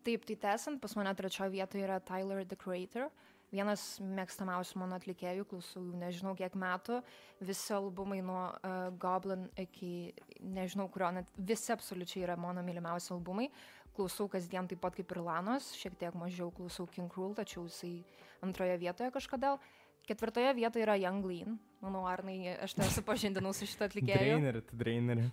Taip, 0.07 0.25
tai 0.25 0.39
tęsant, 0.47 0.81
pas 0.81 0.97
mane 0.97 1.13
trečioje 1.13 1.53
vietoje 1.53 1.85
yra 1.85 2.01
Tyler 2.01 2.41
the 2.49 2.57
Creator. 2.57 3.11
Vienas 3.51 3.83
mėgstamiausių 3.99 4.79
mano 4.79 4.95
atlikėjų, 5.01 5.45
klausau 5.51 5.83
jau 5.83 5.99
nežinau 5.99 6.37
kiek 6.39 6.55
metų. 6.55 7.01
Visi 7.43 7.75
albumai 7.75 8.21
nuo 8.23 8.45
uh, 8.47 8.93
Goblin 9.03 9.49
iki 9.59 10.13
nežinau 10.39 10.87
kurio, 10.93 11.09
net 11.19 11.31
visi 11.35 11.73
absoliučiai 11.75 12.23
yra 12.29 12.37
mano 12.39 12.63
mylimiausi 12.63 13.11
albumai. 13.17 13.49
Klausau 13.97 14.29
kasdien 14.31 14.71
taip 14.71 14.79
pat 14.85 14.95
kaip 14.95 15.11
ir 15.11 15.23
Lanos, 15.27 15.73
šiek 15.75 15.97
tiek 15.99 16.15
mažiau 16.15 16.53
klausau 16.55 16.87
King 16.87 17.11
Cruel, 17.11 17.35
tačiau 17.35 17.67
jisai 17.67 18.05
antroje 18.47 18.77
vietoje 18.79 19.11
kažkodėl. 19.17 19.59
Ketvirtoje 20.07 20.55
vietoje 20.55 20.87
yra 20.87 20.95
Young 20.99 21.27
Lean. 21.27 21.59
Manau, 21.83 22.05
Arnai, 22.09 22.55
aš 22.63 22.77
tave 22.79 22.91
supažindinau 22.95 23.51
su 23.57 23.67
šitą 23.67 23.91
atlikėju. 23.91 24.37
Draineri, 24.39 24.63
tu 24.69 24.79
draineri. 24.79 25.27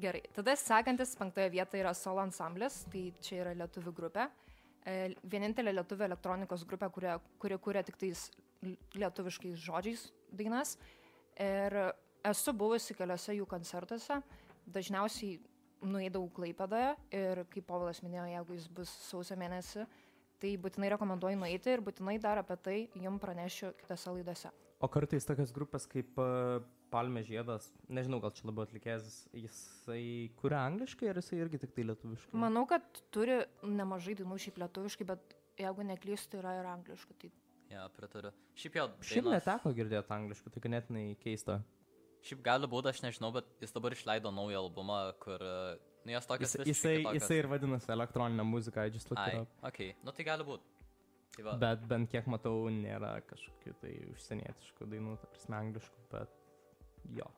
Gerai, 0.00 0.22
tada 0.32 0.56
sekantis 0.56 1.12
penktoje 1.20 1.50
vietoje 1.52 1.84
yra 1.84 1.92
solo 1.92 2.24
ansamblis, 2.24 2.86
tai 2.88 3.10
čia 3.20 3.42
yra 3.44 3.52
lietuvių 3.60 3.92
grupė. 4.00 4.26
E, 4.28 4.51
Vienintelė 4.84 5.76
lietuvių 5.76 6.08
elektronikos 6.08 6.64
grupė, 6.66 6.88
kuria, 6.90 7.18
kuri 7.38 7.58
kuria 7.62 7.84
tik 7.86 7.98
tais 8.00 8.26
lietuviškais 8.98 9.60
žodžiais 9.62 10.08
dainas. 10.34 10.76
Ir 11.40 11.76
esu 12.26 12.54
buvusi 12.54 12.96
keliose 12.98 13.36
jų 13.36 13.46
koncertuose, 13.50 14.20
dažniausiai 14.66 15.38
nueidavau 15.82 16.30
Klaipedoje 16.34 16.92
ir 17.14 17.42
kaip 17.50 17.66
Povilas 17.66 18.02
minėjo, 18.04 18.26
jeigu 18.30 18.58
jis 18.58 18.68
bus 18.74 18.92
sausio 19.08 19.38
mėnesį, 19.38 19.86
tai 20.42 20.52
būtinai 20.58 20.92
rekomenduoju 20.94 21.38
nueiti 21.38 21.72
ir 21.72 21.82
būtinai 21.84 22.18
dar 22.22 22.42
apie 22.42 22.58
tai 22.62 22.76
jums 22.98 23.22
pranešiu 23.22 23.72
kitose 23.80 24.14
laidose. 24.14 24.52
O 24.82 24.90
kartais 24.90 25.26
tokias 25.26 25.54
grupės 25.54 25.86
kaip 25.90 26.18
uh, 26.18 26.62
Palmė 26.92 27.22
Žiedas, 27.24 27.70
nežinau, 27.88 28.18
gal 28.20 28.32
čia 28.36 28.44
labiau 28.50 28.66
atlikėjas, 28.66 29.06
jisai 29.32 30.30
kuria 30.40 30.58
angliškai 30.68 31.08
ar 31.08 31.20
jisai 31.22 31.38
irgi 31.40 31.60
tik 31.62 31.72
tai 31.76 31.86
lietuviškai? 31.88 32.34
Manau, 32.42 32.66
kad 32.68 32.84
turi 33.14 33.38
nemažai 33.64 34.14
dainų 34.18 34.36
šiaip 34.44 34.58
lietuviškai, 34.60 35.06
bet 35.08 35.36
jeigu 35.60 35.86
neklystu, 35.88 36.40
yra 36.42 36.58
ir 36.60 36.68
angliškai. 36.76 37.16
Tai 37.24 37.32
Ja, 37.72 37.86
pritariu. 37.88 38.28
Šiaip 38.60 38.74
Šiaip 39.00 39.24
dainos- 39.24 39.32
neteko 39.38 39.70
girdėti 39.78 40.12
angliškai, 40.12 40.50
tai 40.52 40.60
ganėtinai 40.66 41.04
keista. 41.22 41.62
Šiaip 42.22 42.42
gali 42.44 42.68
būti, 42.68 42.90
aš 42.92 43.00
nežinau, 43.06 43.32
bet 43.32 43.46
jis 43.64 43.72
dabar 43.72 43.92
išleido 43.96 44.28
naują 44.30 44.60
albumą, 44.66 44.98
kur, 45.18 45.40
nu, 46.04 46.12
jos 46.12 46.26
tokios 46.28 46.52
Jis, 46.60 46.66
jisai, 46.68 46.98
jisai 47.16 47.38
ir 47.40 47.48
vadinasi 47.48 47.88
elektroninė 47.96 48.44
muzika, 48.44 48.84
I 48.84 48.90
just 48.92 49.08
looked 49.10 49.24
it 49.26 49.34
Ai, 49.34 49.40
up. 49.40 49.48
ok, 49.64 49.80
nu 50.04 50.12
tai 50.12 50.24
gali 50.28 50.44
būti. 50.44 50.68
Tai 51.32 51.44
va, 51.48 51.56
Bet 51.56 51.88
bent 51.88 52.10
kiek 52.12 52.26
matau, 52.28 52.68
nėra 52.68 53.22
kažkokių 53.24 53.72
tai 53.80 53.92
užsienietiškų 54.12 54.90
dainų, 54.92 55.16
ta 55.22 55.26
prasme 55.32 55.56
angliškų, 55.62 56.02
bet 56.12 56.28
jo. 57.10 57.28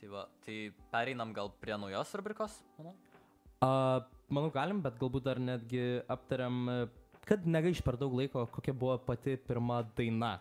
tai 0.00 0.08
va, 0.08 0.24
tai 0.44 0.56
pereinam 0.92 1.32
gal 1.36 1.52
prie 1.60 1.76
naujos 1.76 2.12
rubrikos, 2.16 2.56
manau. 2.78 2.94
Uh, 3.60 4.00
manau, 4.32 4.48
galim, 4.54 4.80
bet 4.80 4.96
galbūt 5.00 5.26
dar 5.26 5.40
netgi 5.42 6.00
aptariam, 6.08 6.88
kad 7.28 7.44
negaiš 7.44 7.82
per 7.84 7.98
daug 8.00 8.14
laiko, 8.16 8.46
kokia 8.54 8.72
buvo 8.72 8.96
pati 9.04 9.36
pirma 9.36 9.82
daina, 9.98 10.38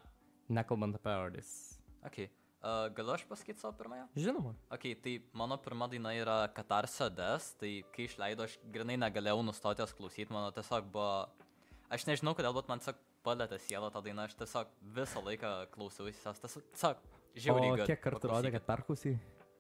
nekalbant 0.48 0.96
apie 0.96 1.12
Ardis. 1.12 1.50
Ok, 2.08 2.22
uh, 2.24 2.88
galiu 2.96 3.18
aš 3.18 3.26
pasakyti 3.28 3.60
savo 3.60 3.76
pirmąją? 3.82 4.08
Žinoma. 4.16 4.56
Ok, 4.72 4.88
tai 5.04 5.18
mano 5.36 5.60
pirma 5.60 5.90
daina 5.92 6.16
yra 6.16 6.40
Katarsa 6.56 7.10
Des, 7.12 7.52
tai 7.60 7.74
kai 7.92 8.08
išleido, 8.08 8.48
aš 8.48 8.56
grinai 8.72 8.96
negalėjau 9.04 9.44
nustoti 9.44 9.84
jos 9.84 9.96
klausyti, 9.98 10.32
mano 10.32 10.56
tiesiog 10.56 10.88
buvo, 10.94 11.28
aš 11.92 12.08
nežinau 12.08 12.38
kodėl, 12.38 12.56
bet 12.56 12.72
man 12.72 12.80
tiesiog 12.80 13.04
palėtė 13.28 13.60
sielą 13.68 13.92
tą 13.92 14.02
dainą, 14.06 14.30
aš 14.30 14.40
tiesiog 14.40 14.72
visą 14.96 15.24
laiką 15.26 15.54
klausiausi 15.76 16.24
jos, 16.24 16.46
tiesiog 16.46 17.04
žiauriai. 17.36 17.76
O 17.82 17.86
kiek 17.86 18.02
kartų 18.04 18.32
rodė, 18.32 18.52
kad 18.56 18.66
perklausai? 18.68 19.16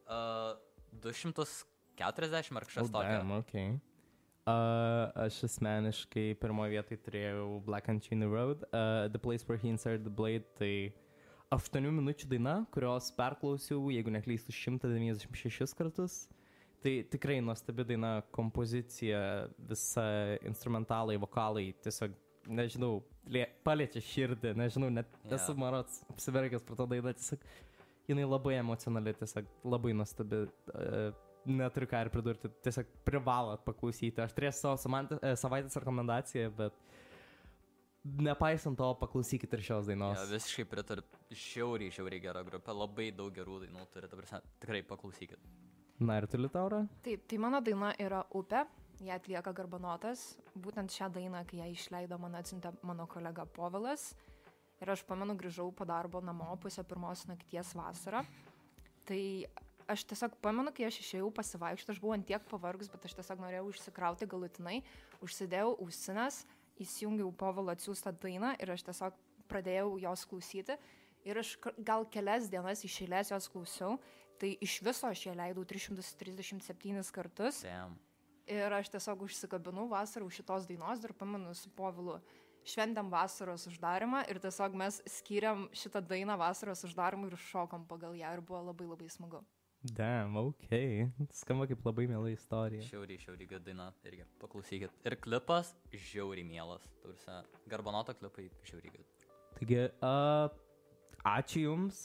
Uh, 0.09 0.55
240 1.03 2.55
ar 2.57 2.65
kažkas 2.65 2.87
Oh, 2.87 2.91
tokio. 2.91 3.37
okay. 3.39 3.79
Uh, 4.49 5.11
aš 5.27 5.43
asmeniškai 5.45 6.33
pirmoje 6.41 6.71
vietoje 6.73 6.97
turėjau 7.05 7.59
Black 7.65 7.89
and 7.91 8.01
Chin 8.01 8.23
Road, 8.31 8.63
uh, 8.73 9.05
The 9.11 9.19
Place 9.19 9.45
Where 9.45 9.59
He 9.61 9.69
Inserted 9.69 10.03
the 10.07 10.09
Blade, 10.09 10.45
tai 10.57 10.91
8 11.53 11.81
minučių 11.91 12.29
daina, 12.29 12.55
kurios 12.73 13.11
perklausiau, 13.13 13.89
jeigu 13.93 14.09
neklystu, 14.13 14.53
196 14.53 15.73
kartus. 15.77 16.27
Tai 16.79 16.93
tikrai 17.11 17.41
nuostabi 17.43 17.83
daina, 17.83 18.21
kompozicija, 18.31 19.49
visa 19.67 20.37
instrumentalai, 20.47 21.17
vokalai, 21.19 21.73
tiesiog, 21.83 22.13
nežinau, 22.47 23.03
lie, 23.27 23.45
paliečia 23.63 24.01
širdį, 24.01 24.55
nežinau, 24.57 24.89
net 24.93 25.07
Jo. 25.25 25.35
esu 25.35 25.55
marots 25.59 26.03
apsiverkęs 26.13 26.63
pro 26.63 26.75
tą 26.75 26.87
dainą, 26.89 27.13
tiesiog 27.13 27.39
jinai 28.07 28.25
labai 28.29 28.55
emocionali, 28.59 29.13
tiesiog 29.13 29.45
labai 29.65 29.93
nuostabi. 29.93 30.45
Uh, 30.73 31.11
neturiu 31.49 31.87
ką 31.87 32.01
ir 32.03 32.09
pridurti, 32.13 32.49
tiesiog 32.61 32.85
privalot 33.07 33.61
paklausyti. 33.65 34.19
Aš 34.21 34.33
turėsiu 34.35 34.59
savo 34.59 34.75
samant- 34.77 35.15
e, 35.23 35.31
savaitės 35.39 35.77
rekomendaciją, 35.79 36.49
bet 36.55 36.73
nepaisant 38.05 38.77
to, 38.77 38.89
paklausykit 39.01 39.53
ir 39.53 39.63
šios 39.65 39.87
dainos. 39.89 40.17
Ja, 40.19 40.25
visiškai 40.29 40.65
pritariu, 40.69 41.03
žiauriai, 41.31 41.91
žiauriai 41.95 42.21
gera 42.23 42.43
grupė, 42.47 42.75
labai 42.75 43.09
daug 43.15 43.33
gerų 43.35 43.61
dainų 43.65 43.87
turi, 43.93 44.07
ta 44.11 44.19
prasme, 44.19 44.41
tikrai 44.61 44.81
paklausykit. 44.87 45.39
Na 45.99 46.17
ir 46.21 46.27
tu 46.31 46.37
Liutaura? 46.39 46.83
Taip, 47.03 47.25
tai 47.27 47.37
mano 47.37 47.59
daina 47.61 47.93
yra 47.99 48.21
Upė, 48.35 48.65
ją 48.99 49.15
atlieka 49.15 49.53
Garbanotas. 49.55 50.35
Būtent 50.55 50.91
šią 50.93 51.09
dainą, 51.15 51.43
kai 51.47 51.61
ją 51.61 51.69
išleido, 51.73 52.19
man 52.21 52.37
atsintė 52.39 52.73
mano 52.83 53.07
kolega 53.07 53.45
Povilas. 53.45 54.13
Ir 54.79 54.91
aš 54.93 55.03
pamenu, 55.07 55.35
grįžau 55.39 55.71
po 55.75 55.87
darbo 55.87 56.21
namo 56.23 56.47
pusę 56.61 56.83
pirmos 56.87 57.25
nakties 57.27 57.73
vasarą. 57.75 58.23
Tai 59.07 59.23
aš 59.91 60.05
tiesiog 60.11 60.37
pamenu, 60.43 60.71
kai 60.75 60.87
aš 60.87 61.01
išėjau 61.03 61.31
pasivaikščioti, 61.35 61.95
aš 61.95 62.01
buvau 62.03 62.15
ant 62.15 62.27
tiek 62.27 62.45
pavargus, 62.51 62.91
bet 62.91 63.07
aš 63.09 63.17
tiesiog 63.17 63.41
norėjau 63.43 63.71
išsikrauti 63.73 64.27
galutinai, 64.29 64.77
užsidėjau 65.25 65.73
ausines, 65.81 66.43
įsijungiau 66.79 67.33
Povilo 67.35 67.73
atsiųstą 67.73 68.13
dainą 68.23 68.53
ir 68.61 68.71
aš 68.75 68.85
tiesiog 68.87 69.17
pradėjau 69.51 69.97
jos 70.05 70.25
klausyti. 70.29 70.77
Ir 71.27 71.41
aš 71.41 71.57
gal 71.83 72.05
kelias 72.07 72.47
dienas 72.51 72.85
iš 72.87 73.01
eilės 73.03 73.33
jos 73.33 73.49
klausiau. 73.51 73.97
Tai 74.39 74.53
iš 74.63 74.77
viso 74.85 75.09
aš 75.09 75.25
ją 75.27 75.33
leidau 75.35 75.65
337 75.67 77.11
kartus. 77.11 77.65
Damn. 77.65 77.97
Ir 78.49 78.73
aš 78.73 78.89
tiesiog 78.89 79.27
užsikabinau 79.27 79.85
vasarą 79.91 80.25
už 80.25 80.39
šitos 80.41 80.65
dainos, 80.65 81.01
dar 81.03 81.13
pamenu 81.13 81.53
su 81.53 81.69
Povilu. 81.77 82.17
Šventėm 82.65 83.07
vasaros 83.13 83.67
uždarimą 83.69 84.23
ir 84.29 84.39
tiesiog 84.41 84.73
mes 84.77 84.99
skiriam 85.09 85.67
šitą 85.73 86.01
dainą 86.05 86.35
vasaros 86.37 86.81
uždarimui 86.87 87.29
ir 87.31 87.37
šokom 87.49 87.85
pagal 87.89 88.17
ją 88.17 88.33
ir 88.35 88.41
buvo 88.45 88.61
labai 88.71 88.89
labai 88.89 89.09
smagu. 89.09 89.43
Damn, 89.79 90.35
ok. 90.35 90.73
Skamba 91.31 91.69
kaip 91.69 91.85
labai 91.87 92.03
mėla 92.11 92.33
istorija. 92.33 92.83
Šiauriai, 92.83 93.21
šiauriai 93.21 93.47
gada 93.47 93.69
daina 93.69 93.85
irgi. 94.03 94.25
Paklausykit. 94.41 94.97
Ir 95.07 95.15
klipas 95.23 95.71
žiauriai 95.93 96.43
mielas. 96.47 96.83
Tursi, 97.03 97.37
Garbanoto 97.71 98.17
klipai 98.19 98.49
žiauriai 98.67 98.97
gada. 98.97 99.29
Taigi, 99.55 99.79
uh, 100.03 100.49
ačiū 101.37 101.63
Jums, 101.63 102.01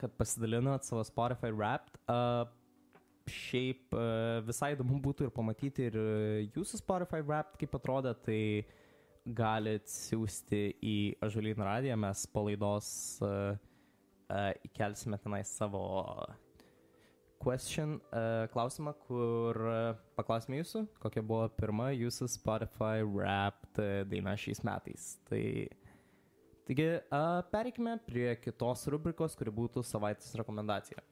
kad 0.00 0.16
pasidalinot 0.16 0.88
savo 0.88 1.04
Spotify 1.04 1.52
rap. 1.52 1.92
Uh, 2.06 2.48
šiaip 3.30 3.94
uh, 3.94 4.40
visai 4.46 4.74
įdomu 4.74 4.98
būtų 5.02 5.28
ir 5.28 5.32
pamatyti 5.34 5.88
ir 5.88 5.96
uh, 6.00 6.36
jūsų 6.56 6.80
Spotify 6.82 7.22
rap, 7.24 7.56
kaip 7.60 7.74
atrodo, 7.78 8.12
tai 8.26 8.66
galit 9.36 9.88
siūsti 9.90 10.62
į 10.82 10.96
Ažuolyn 11.22 11.60
radiją, 11.64 11.98
mes 12.00 12.24
palaidos 12.34 12.92
uh, 13.24 13.52
įkelsime 14.66 15.18
tenai 15.22 15.42
savo 15.48 15.82
question 17.40 17.96
klausimą, 18.52 18.92
kur 19.08 19.56
paklausime 20.14 20.58
jūsų, 20.60 20.82
kokia 21.02 21.22
buvo 21.24 21.48
pirma 21.56 21.88
jūsų 21.96 22.28
Spotify 22.28 23.00
rap 23.00 23.80
daina 23.80 24.36
šiais 24.38 24.60
metais. 24.62 25.14
Tai 25.26 25.40
Taigi, 26.70 26.84
pereikime 27.50 27.96
prie 28.06 28.28
kitos 28.38 28.84
rubrikos, 28.94 29.32
kuri 29.34 29.50
būtų 29.50 29.82
savaitės 29.82 30.36
rekomendacija. 30.38 31.02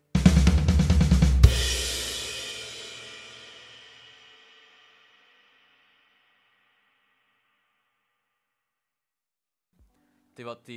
Tai 10.39 10.45
va, 10.47 10.53
tai 10.55 10.77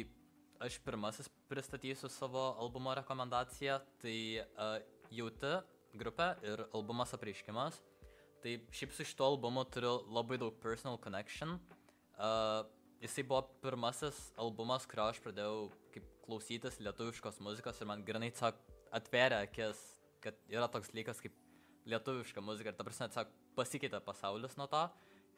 aš 0.65 0.79
pirmasis 0.81 1.27
pristatysiu 1.45 2.09
savo 2.09 2.47
albumo 2.63 2.95
rekomendaciją. 2.97 3.75
Tai 4.01 4.13
uh, 4.41 4.79
jauti 5.13 5.51
grupė 6.01 6.31
ir 6.49 6.63
albumas 6.73 7.13
apreiškimas. 7.13 7.77
Tai 8.41 8.55
šiaip 8.73 8.95
su 8.97 9.05
šituo 9.05 9.27
albumu 9.35 9.61
turiu 9.69 9.99
labai 10.09 10.39
daug 10.41 10.57
personal 10.63 10.97
connection. 11.03 11.59
Uh, 12.17 12.65
jisai 13.05 13.27
buvo 13.29 13.43
pirmasis 13.61 14.31
albumas, 14.41 14.89
kurio 14.89 15.05
aš 15.11 15.21
pradėjau 15.21 15.69
kaip 15.93 16.09
klausytis 16.25 16.81
lietuviškos 16.81 17.37
muzikos 17.45 17.77
ir 17.83 17.89
man 17.93 18.01
grinai 18.07 18.31
tiesiog 18.33 18.57
atvėrė 18.97 19.43
akis, 19.45 19.85
kad 20.25 20.41
yra 20.49 20.65
toks 20.73 20.89
dalykas 20.89 21.21
kaip 21.21 21.37
lietuviška 21.85 22.41
muzika 22.41 22.73
ir 22.73 22.81
ta 22.81 22.89
prasme 22.89 23.11
tiesiog 23.13 23.29
pasikeitė 23.61 24.01
pasaulis 24.09 24.57
nuo 24.57 24.65
to. 24.73 24.87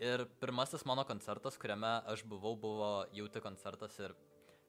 Ir 0.02 0.26
pirmasis 0.42 0.86
mano 0.90 1.04
koncertas, 1.06 1.58
kuriame 1.62 2.00
aš 2.10 2.24
buvau, 2.26 2.56
buvo 2.60 2.92
jauti 3.14 3.42
koncertas 3.44 3.98
ir, 4.02 4.16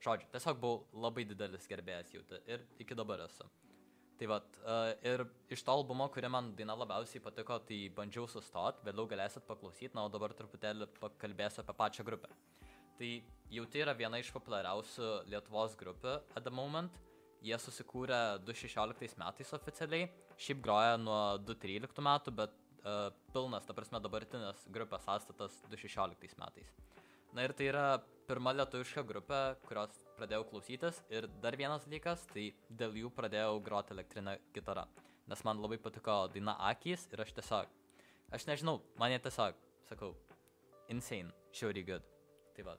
žodžiu, 0.04 0.28
tiesiog 0.34 0.58
buvau 0.60 1.04
labai 1.06 1.24
didelis 1.28 1.68
gerbėjas 1.70 2.12
jauti 2.12 2.40
ir 2.46 2.66
iki 2.82 2.96
dabar 2.98 3.24
esu. 3.24 3.46
Tai 4.14 4.28
vat, 4.30 4.58
uh, 4.62 4.92
ir 5.02 5.24
iš 5.50 5.64
to 5.66 5.74
albumo, 5.74 6.06
kuri 6.14 6.28
man 6.30 6.52
daina 6.54 6.76
labiausiai 6.78 7.22
patiko, 7.22 7.56
tai 7.66 7.80
bandžiau 7.96 8.28
sustot, 8.30 8.78
vėliau 8.86 9.08
galėsit 9.10 9.42
paklausyti, 9.48 9.90
na, 9.96 10.04
o 10.06 10.12
dabar 10.12 10.36
truputėlį 10.38 10.86
pakalbėsiu 11.00 11.64
apie 11.64 11.74
pačią 11.80 12.06
grupę. 12.06 12.30
Tai 12.94 13.10
jau 13.50 13.64
tai 13.66 13.82
yra 13.82 13.96
viena 13.98 14.20
iš 14.22 14.30
populiariausių 14.36 15.08
Lietuvos 15.32 15.74
grupių 15.80 16.14
at 16.36 16.44
the 16.44 16.52
moment. 16.54 16.94
Jie 17.44 17.56
susikūrė 17.60 18.20
2016 18.46 19.18
metais 19.20 19.50
oficialiai, 19.56 20.06
šiaip 20.40 20.62
groja 20.64 20.94
nuo 20.96 21.18
2013 21.44 22.06
metų, 22.06 22.32
bet 22.38 22.54
pilnas, 23.32 23.64
ta 23.66 23.76
prasme, 23.76 24.00
dabartinis 24.04 24.66
grupės 24.72 25.06
sąstatas 25.06 25.56
2016 25.70 26.38
metais. 26.40 26.74
Na 27.34 27.42
ir 27.46 27.54
tai 27.56 27.66
yra 27.66 27.86
pirma 28.28 28.52
lietuviška 28.54 29.02
grupė, 29.08 29.40
kurios 29.66 29.96
pradėjau 30.18 30.44
klausytis. 30.50 31.00
Ir 31.10 31.26
dar 31.42 31.56
vienas 31.58 31.86
dalykas, 31.88 32.26
tai 32.30 32.52
dėl 32.70 32.94
jų 33.00 33.10
pradėjau 33.16 33.58
groti 33.64 33.94
elektrinę 33.96 34.36
gitarą. 34.54 34.86
Nes 35.30 35.42
man 35.46 35.62
labai 35.64 35.80
patiko 35.80 36.18
daina 36.32 36.54
Akys 36.70 37.08
ir 37.12 37.24
aš 37.24 37.32
tiesiog, 37.40 37.72
aš 38.36 38.46
nežinau, 38.50 38.78
man 39.00 39.14
jie 39.14 39.22
tiesiog, 39.24 39.58
sakau, 39.88 40.12
insane, 40.92 41.32
žiauriai 41.56 41.88
good. 41.88 42.06
Tai 42.54 42.68
va, 42.68 42.78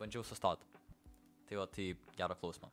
bandžiau 0.00 0.24
sustot. 0.26 0.64
Tai 1.48 1.62
va, 1.62 1.68
tai 1.70 1.92
gero 2.16 2.34
klausimo. 2.40 2.72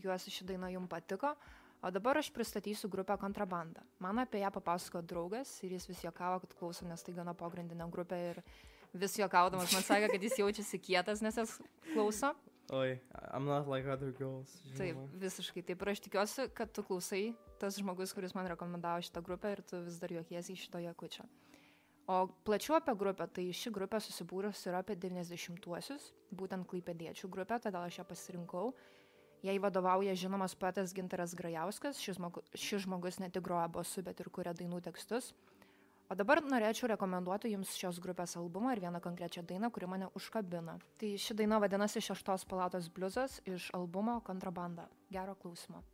Tikiuosi 0.00 0.32
ši 0.32 0.48
daina 0.48 0.72
jums 0.72 0.88
patiko. 0.88 1.36
O 1.80 1.88
dabar 1.92 2.18
aš 2.20 2.28
pristatysiu 2.32 2.90
grupę 2.92 3.16
Kontrabanda. 3.20 3.80
Man 4.00 4.18
apie 4.20 4.42
ją 4.42 4.50
papasakojo 4.52 5.00
draugas 5.02 5.52
ir 5.64 5.72
jis 5.72 5.86
vis 5.88 6.02
juokavo, 6.04 6.42
kad 6.42 6.52
klauso, 6.58 6.84
nes 6.88 7.04
tai 7.04 7.14
gana 7.16 7.32
pogrindinė 7.32 7.86
grupė 7.92 8.18
ir 8.32 8.42
vis 8.92 9.16
juokaudamas 9.16 9.72
man 9.72 9.86
sakė, 9.86 10.10
kad 10.12 10.26
jis 10.26 10.40
jaučiasi 10.42 10.80
kietas, 10.82 11.22
nes 11.24 11.40
jas 11.40 11.56
klauso. 11.92 12.34
Oi, 12.76 13.00
I'm 13.32 13.46
not 13.48 13.66
like 13.66 13.88
other 13.88 14.12
girls. 14.12 14.52
Taip, 14.76 14.94
žinoma. 14.94 15.20
visiškai. 15.24 15.64
Taip, 15.66 15.80
ir 15.82 15.92
aš 15.94 16.02
tikiuosi, 16.04 16.50
kad 16.54 16.70
tu 16.70 16.84
klausai 16.86 17.32
tas 17.58 17.80
žmogus, 17.80 18.12
kuris 18.14 18.36
man 18.36 18.46
rekomendavo 18.52 19.00
šitą 19.02 19.24
grupę 19.26 19.56
ir 19.56 19.62
tu 19.66 19.80
vis 19.86 19.96
dar 19.98 20.12
juokiesi 20.12 20.54
iš 20.54 20.68
šito 20.68 20.78
jakučio. 20.84 21.24
O 22.10 22.26
plačiau 22.44 22.76
apie 22.76 22.94
grupę, 22.98 23.26
tai 23.26 23.48
ši 23.54 23.72
grupė 23.74 24.00
susibūrus 24.02 24.62
yra 24.66 24.84
apie 24.84 24.96
90-uosius, 24.98 26.12
būtent 26.34 26.66
klaipėdiečių 26.70 27.28
grupė, 27.30 27.60
todėl 27.62 27.84
aš 27.86 28.00
ją 28.00 28.06
pasirinkau. 28.08 28.72
Jai 29.42 29.56
vadovauja 29.58 30.14
žinomas 30.14 30.54
poetas 30.54 30.92
Ginteras 30.92 31.32
Grajauskas, 31.34 32.00
šis, 32.02 32.18
žmogu, 32.18 32.42
šis 32.52 32.84
žmogus 32.84 33.18
ne 33.22 33.30
tik 33.32 33.44
groja 33.46 33.68
bosu, 33.72 34.02
bet 34.04 34.20
ir 34.20 34.28
kuria 34.28 34.52
dainų 34.56 34.82
tekstus. 34.84 35.32
O 36.10 36.16
dabar 36.18 36.42
norėčiau 36.42 36.88
rekomenduoti 36.90 37.52
Jums 37.52 37.76
šios 37.78 38.00
grupės 38.02 38.34
albumą 38.36 38.74
ir 38.74 38.82
vieną 38.82 39.00
konkrečią 39.00 39.44
dainą, 39.46 39.70
kuri 39.70 39.86
mane 39.86 40.10
užkabina. 40.18 40.74
Tai 40.98 41.12
ši 41.24 41.38
daina 41.38 41.60
vadinasi 41.62 42.02
Šeštos 42.02 42.44
palatos 42.50 42.90
bliuzas 42.90 43.38
iš 43.46 43.70
albumo 43.78 44.18
Kontrabanda. 44.26 44.88
Gero 45.14 45.38
klausimo. 45.38 45.84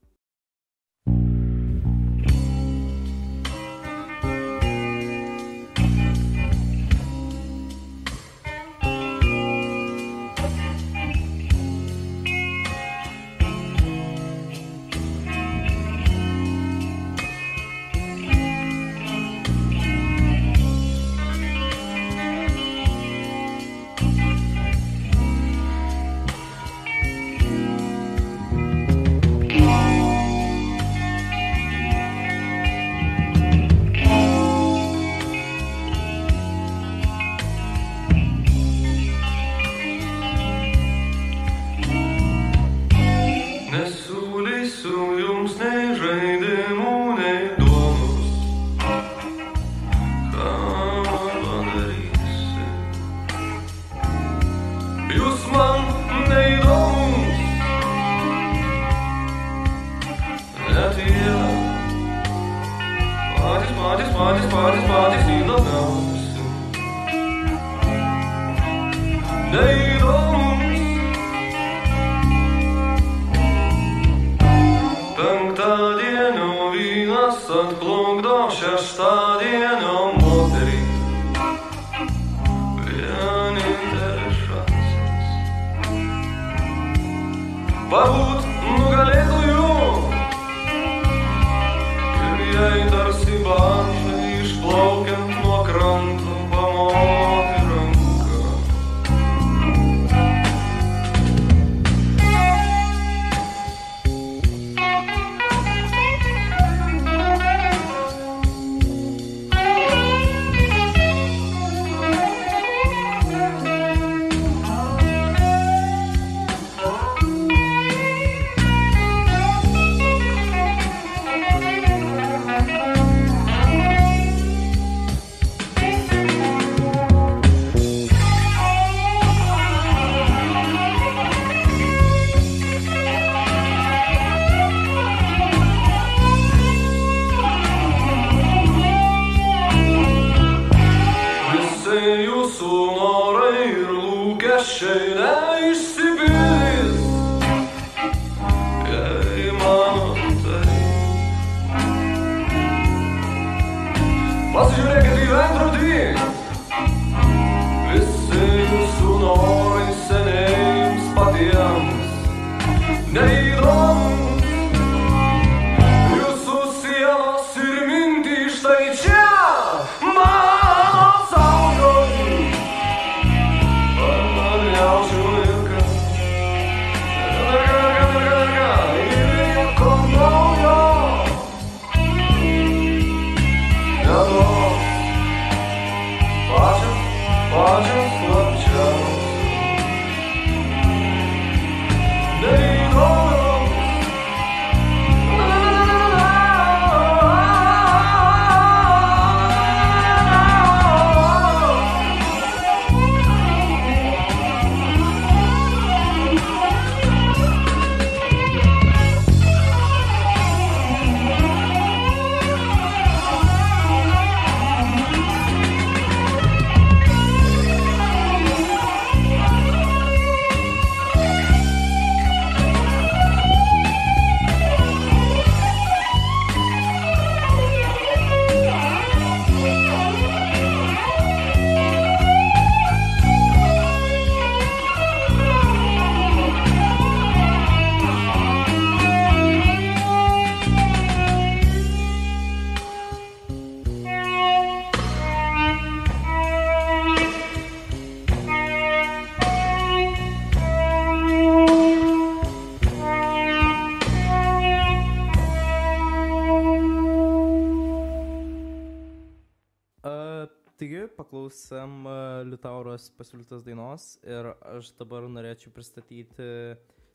Liutauros 262.97 263.13
pasiūlytos 263.19 263.65
dainos 263.67 264.05
ir 264.25 264.47
aš 264.65 264.89
dabar 264.97 265.27
norėčiau 265.29 265.69
pristatyti 265.75 266.47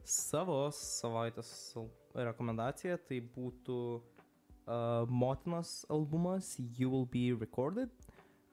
savo 0.06 0.70
savaitės 0.70 1.74
rekomendaciją. 2.14 3.00
Tai 3.08 3.18
būtų 3.34 3.78
uh, 3.98 5.10
Motinos 5.10 5.82
albumas 5.90 6.54
You 6.78 6.92
Will 6.92 7.08
Be 7.10 7.34
Recorded. 7.34 7.90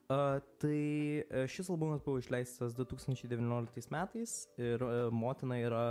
Uh, 0.09 0.41
tai 0.57 1.21
uh, 1.21 1.45
šis 1.45 1.69
albumas 1.69 2.01
buvo 2.01 2.17
išleistas 2.17 2.73
2019 2.73 3.93
metais 3.93 4.47
ir 4.57 4.81
uh, 4.81 5.13
Motina 5.13 5.61
yra 5.61 5.85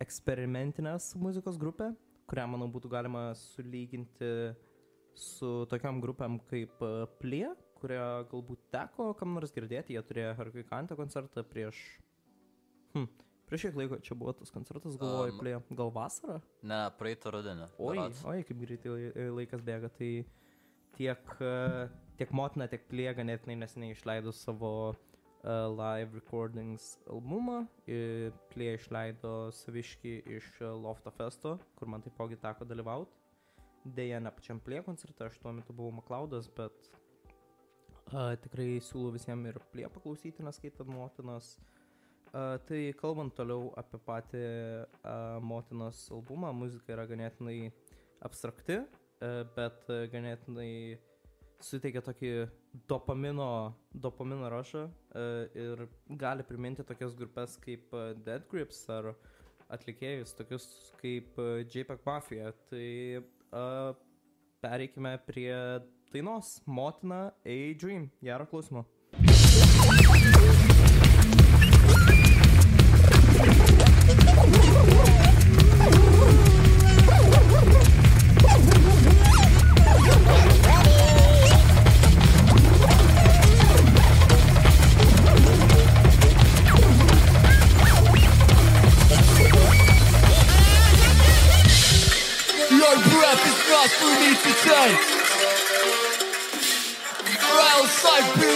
eksperimentinės 0.00 1.12
muzikos 1.20 1.60
grupė, 1.60 1.90
kurią, 2.32 2.48
manau, 2.48 2.70
būtų 2.72 2.88
galima 2.96 3.28
sulyginti 3.36 4.56
su 5.12 5.66
tokiam 5.68 6.00
grupėm 6.00 6.40
kaip 6.48 6.80
uh, 6.80 7.04
Plie, 7.20 7.52
kurie 7.80 8.00
galbūt 8.32 8.62
teko 8.74 9.10
kam 9.18 9.34
nors 9.36 9.52
girdėti, 9.54 9.94
jie 9.96 10.02
turėjo 10.08 10.34
Harkui 10.38 10.64
Kantę 10.68 10.96
koncertą 10.98 11.44
prieš... 11.46 11.78
Hm, 12.94 13.06
prieš 13.50 13.68
kiek 13.68 13.76
laiko 13.78 13.98
čia 14.02 14.16
buvo 14.18 14.32
tas 14.38 14.50
koncertas, 14.54 14.96
galvoju, 15.00 15.34
Um, 15.36 15.40
Plie, 15.42 15.56
gal 15.78 15.92
vasarą? 15.94 16.40
Ne, 16.66 16.80
praeitą 16.98 17.32
rudenį. 17.34 17.68
Oi, 17.78 17.96
berods. 17.98 18.22
oi, 18.26 18.40
kaip 18.48 18.62
greitai 18.64 18.94
lai- 18.94 19.28
laikas 19.40 19.62
bėga, 19.66 19.90
tai 19.98 20.10
tiek, 20.96 21.34
uh, 21.44 21.86
tiek 22.18 22.32
Motina, 22.32 22.66
tiek 22.72 22.86
Plie 22.88 23.12
ganėtinai 23.18 23.58
neseniai 23.60 23.92
išleido 23.94 24.32
savo 24.34 24.72
uh, 24.94 25.68
live 25.76 26.16
recordings 26.16 26.96
albumą. 27.12 27.66
Ir 27.86 28.32
Plie 28.54 28.72
išleido 28.80 29.52
saviški 29.52 30.22
iš 30.38 30.48
uh, 30.64 30.72
Lofto 30.72 31.12
Festo, 31.14 31.58
kur 31.76 31.88
man 31.92 32.02
taipogi 32.02 32.40
teko 32.40 32.64
dalyvauti. 32.64 33.12
Deja, 33.86 34.18
ne 34.18 34.32
pačiam 34.34 34.58
Plie 34.58 34.80
koncerte, 34.82 35.28
aš 35.28 35.36
tuo 35.38 35.52
metu 35.54 35.76
buvau 35.76 35.92
Maklaudas, 36.00 36.48
bet 36.56 36.88
uh, 38.12 38.34
tikrai 38.42 38.76
siūlau 38.84 39.14
visiems 39.14 39.50
ir 39.50 39.58
Plie 39.72 39.88
paklausyti, 39.92 40.44
neskaitant 40.46 40.90
Motinos. 40.90 41.56
Uh, 42.36 42.56
tai 42.68 42.90
kalbant 42.98 43.32
toliau 43.34 43.70
apie 43.80 43.98
patį 44.04 44.42
uh, 44.42 45.38
Motinos 45.40 46.04
albumą, 46.12 46.52
muzika 46.52 46.92
yra 46.92 47.06
ganėtinai 47.08 47.70
abstrakti, 48.26 48.80
uh, 48.82 49.42
bet 49.56 49.86
uh, 49.88 50.04
ganėtinai 50.12 50.98
suteikia 51.64 52.02
tokį 52.04 52.32
dopamino, 52.90 53.48
dopamino 53.94 54.50
rašą 54.52 54.84
uh, 54.84 55.46
ir 55.56 55.86
gali 56.20 56.44
priminti 56.44 56.84
tokias 56.84 57.16
grupės 57.16 57.56
kaip 57.62 57.94
Dead 58.26 58.44
Grips 58.50 58.82
ar 58.92 59.14
atlikėjus, 59.72 60.34
tokius 60.36 60.66
kaip 61.00 61.38
JPEG 61.72 62.04
Mafia. 62.06 62.52
Tai 62.68 62.90
uh, 63.22 63.96
pereikime 64.62 65.16
prie 65.26 65.54
dainos 66.16 66.62
Motina 66.64 67.34
A 67.44 67.74
Dream. 67.74 68.10
Gero 68.22 68.46
klausimo. 68.46 68.86
Your 92.70 92.96
breath 93.02 93.46
is 93.46 93.58
not 93.68 93.90
for 93.90 94.12
me 94.20 94.34
to 94.34 94.52
take. 94.64 95.25
I 98.18 98.36
be. 98.40 98.55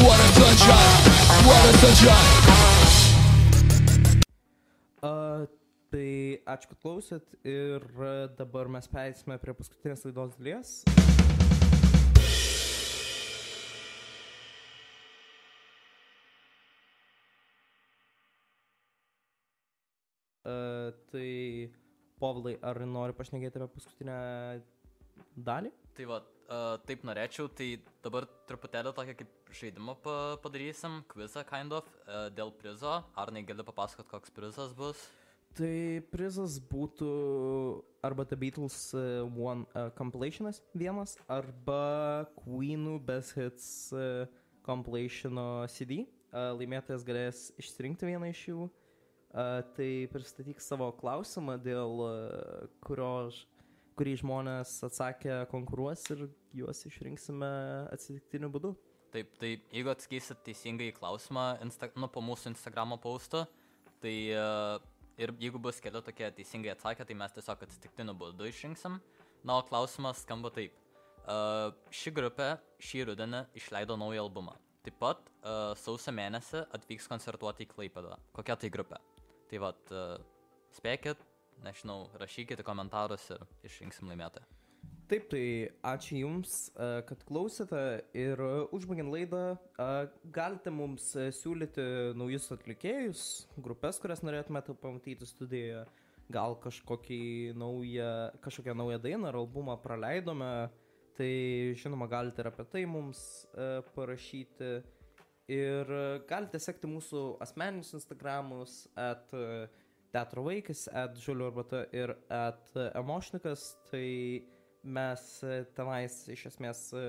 What 0.00 0.20
a 0.20 0.28
sunshine! 0.32 1.44
What 1.44 1.74
a 1.74 1.78
sunshine! 1.78 2.47
Ačiū, 6.48 6.70
kad 6.72 6.80
klausėt 6.84 7.34
ir 7.46 7.84
dabar 8.38 8.70
mes 8.72 8.88
peisime 8.90 9.36
prie 9.42 9.54
paskutinės 9.56 10.06
laidos 10.08 10.38
dalies. 10.38 10.78
A, 20.48 20.56
tai 21.12 21.28
Povilai, 22.18 22.56
ar 22.66 22.80
nori 22.82 23.14
pašnekėti 23.14 23.60
apie 23.62 23.76
paskutinę 23.76 24.14
dalį? 25.46 25.70
Tai 25.94 26.06
va, 26.10 26.18
uh, 26.24 26.72
taip 26.88 27.04
norėčiau, 27.06 27.46
tai 27.54 27.68
dabar 28.02 28.26
truputėlį 28.50 28.92
tokią 28.96 29.14
kaip 29.20 29.52
žaidimą 29.60 29.94
pa 30.02 30.16
padarysim, 30.42 31.00
quizą 31.12 31.44
kind 31.46 31.76
of, 31.78 31.86
uh, 32.06 32.26
dėl 32.34 32.50
prizo. 32.58 32.96
Ar 33.14 33.32
negali 33.34 33.66
papasakot, 33.66 34.10
koks 34.10 34.34
prizas 34.34 34.74
bus? 34.78 35.06
Tai 35.56 36.02
prizas 36.12 36.58
būtų 36.60 37.08
arba 38.04 38.26
The 38.28 38.36
Beatles 38.38 38.76
uh, 38.94 39.24
One 39.26 39.64
uh, 39.72 39.88
compilationas 39.96 40.60
vienas, 40.76 41.16
arba 41.26 42.28
Queenų 42.36 42.98
Best 43.04 43.34
Hits 43.38 43.68
uh, 43.96 44.28
compilationo 44.66 45.66
CD. 45.72 46.04
Uh, 46.28 46.52
laimėtojas 46.58 47.06
galės 47.08 47.46
išsirinkti 47.58 48.10
vieną 48.10 48.28
iš 48.30 48.42
jų. 48.50 48.66
Uh, 49.28 49.60
tai 49.76 50.08
pristatyk 50.12 50.60
savo 50.64 50.88
klausimą, 50.96 51.58
dėl 51.60 52.02
uh, 52.04 52.68
kurio, 52.84 53.28
kurį 53.98 54.14
žmonės 54.22 54.76
atsakė 54.86 55.42
konkuruos 55.50 56.04
ir 56.14 56.28
juos 56.56 56.84
išrinksime 56.88 57.48
atsitiktiniu 57.92 58.52
būdu. 58.52 58.76
Taip, 59.12 59.32
tai 59.40 59.54
jeigu 59.72 59.88
atsakysit 59.88 60.42
teisingai 60.44 60.90
į 60.92 60.96
klausimą 60.98 61.46
insta, 61.64 61.88
nu, 61.96 62.10
po 62.12 62.20
mūsų 62.24 62.52
Instagramo 62.52 62.98
postą, 63.00 63.46
tai 64.04 64.14
uh, 64.36 64.76
ir 65.18 65.32
jeigu 65.42 65.60
bus 65.62 65.80
keli 65.82 66.02
tokie 66.04 66.30
teisingai 66.34 66.72
atsakę, 66.74 67.06
tai 67.06 67.16
mes 67.18 67.34
tiesiog 67.34 67.64
atsitiktiniu 67.66 68.14
būdu 68.18 68.48
išrinksim. 68.48 68.98
Na, 69.44 69.58
o 69.58 69.64
klausimas 69.66 70.22
skamba 70.24 70.50
taip. 70.54 70.74
Uh, 71.28 71.74
ši 71.92 72.12
grupė 72.16 72.54
šį 72.82 73.10
rudenį 73.10 73.44
išleido 73.58 73.98
naują 74.00 74.24
albumą. 74.24 74.56
Taip 74.86 74.96
pat 75.02 75.20
uh, 75.42 75.74
sausio 75.76 76.14
mėnesį 76.16 76.64
atvyks 76.78 77.10
koncertuoti 77.10 77.66
į 77.66 77.72
Klaipedą. 77.74 78.16
Kokia 78.36 78.56
tai 78.56 78.70
grupė? 78.72 79.00
Tai 79.50 79.60
vad, 79.66 79.82
uh, 79.92 80.16
spėkit, 80.78 81.20
nežinau, 81.66 82.06
rašykite 82.22 82.64
komentarus 82.64 83.28
ir 83.34 83.44
išrinksim 83.68 84.08
laimėtoją. 84.08 84.57
Taip, 85.08 85.24
tai 85.32 85.70
ačiū 85.88 86.18
Jums, 86.20 86.54
e, 86.76 86.86
kad 87.08 87.22
klausėte 87.24 87.78
ir 88.12 88.36
e, 88.44 88.48
užbaigiant 88.76 89.08
laidą, 89.08 89.38
e, 89.56 89.86
galite 90.36 90.68
mums 90.68 91.06
siūlyti 91.32 91.86
naujus 92.20 92.50
atlikėjus, 92.52 93.22
grupės, 93.64 93.96
kurias 94.02 94.20
norėtumėte 94.20 94.74
pamatyti 94.76 95.24
studijoje, 95.30 95.86
gal 96.28 96.58
naują, 97.56 98.10
kažkokią 98.44 98.74
naują 98.76 98.98
dainą 99.00 99.30
ar 99.30 99.38
albumą 99.40 99.78
praleidome, 99.80 100.68
tai 101.16 101.30
žinoma 101.80 102.06
galite 102.06 102.44
ir 102.44 102.50
apie 102.52 102.68
tai 102.68 102.84
mums 102.84 103.46
parašyti. 103.94 104.70
Ir 105.48 105.88
galite 106.28 106.60
sekti 106.60 106.86
mūsų 106.86 107.38
asmeninius 107.40 107.94
Instagramus, 107.96 108.76
at 108.92 109.32
teatro 110.12 110.44
vaikas, 110.44 110.84
at 110.92 111.16
žalių 111.16 111.48
arbata 111.48 111.86
ir 111.96 112.12
at 112.28 112.76
emošnikas, 112.92 113.70
tai 113.88 114.44
mes 114.82 115.26
e, 115.42 115.62
tenais 115.76 116.20
iš 116.32 116.46
esmės 116.52 116.84
e, 116.94 117.04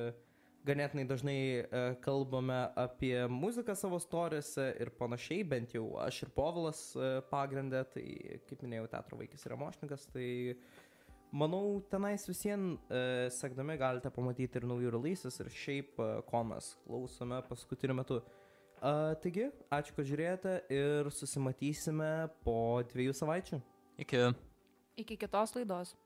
ganėtinai 0.68 1.06
dažnai 1.08 1.38
e, 1.40 1.84
kalbame 2.04 2.58
apie 2.80 3.16
muziką 3.32 3.76
savo 3.78 4.00
storiuose 4.02 4.70
ir 4.82 4.92
panašiai, 5.00 5.46
bent 5.48 5.74
jau 5.76 5.86
aš 6.04 6.24
ir 6.26 6.34
Povilas 6.36 6.82
e, 6.96 7.12
pagrindę, 7.32 7.84
tai 7.94 8.06
kaip 8.50 8.66
minėjau, 8.66 8.90
teatro 8.92 9.20
vaikas 9.20 9.46
ir 9.46 9.56
emošnikas, 9.56 10.08
tai 10.14 10.28
manau 11.32 11.80
tenais 11.92 12.26
visiems 12.28 12.80
e, 12.90 13.30
sekdami 13.34 13.78
galite 13.80 14.12
pamatyti 14.14 14.62
ir 14.62 14.68
naujų 14.70 14.94
releases 14.98 15.40
ir 15.40 15.52
šiaip, 15.54 15.96
e, 15.96 16.12
ko 16.28 16.44
mes 16.52 16.74
klausome 16.86 17.42
paskutiniu 17.50 17.98
metu. 18.02 18.20
A, 18.80 19.16
taigi, 19.20 19.50
ačiū, 19.76 19.96
kad 19.96 20.08
žiūrėjote 20.08 20.54
ir 20.72 21.10
susimatysime 21.12 22.30
po 22.46 22.80
dviejų 22.92 23.16
savaičių. 23.18 23.60
Iki. 24.06 24.22
Iki 25.04 25.18
kitos 25.20 25.52
laidos. 25.58 25.98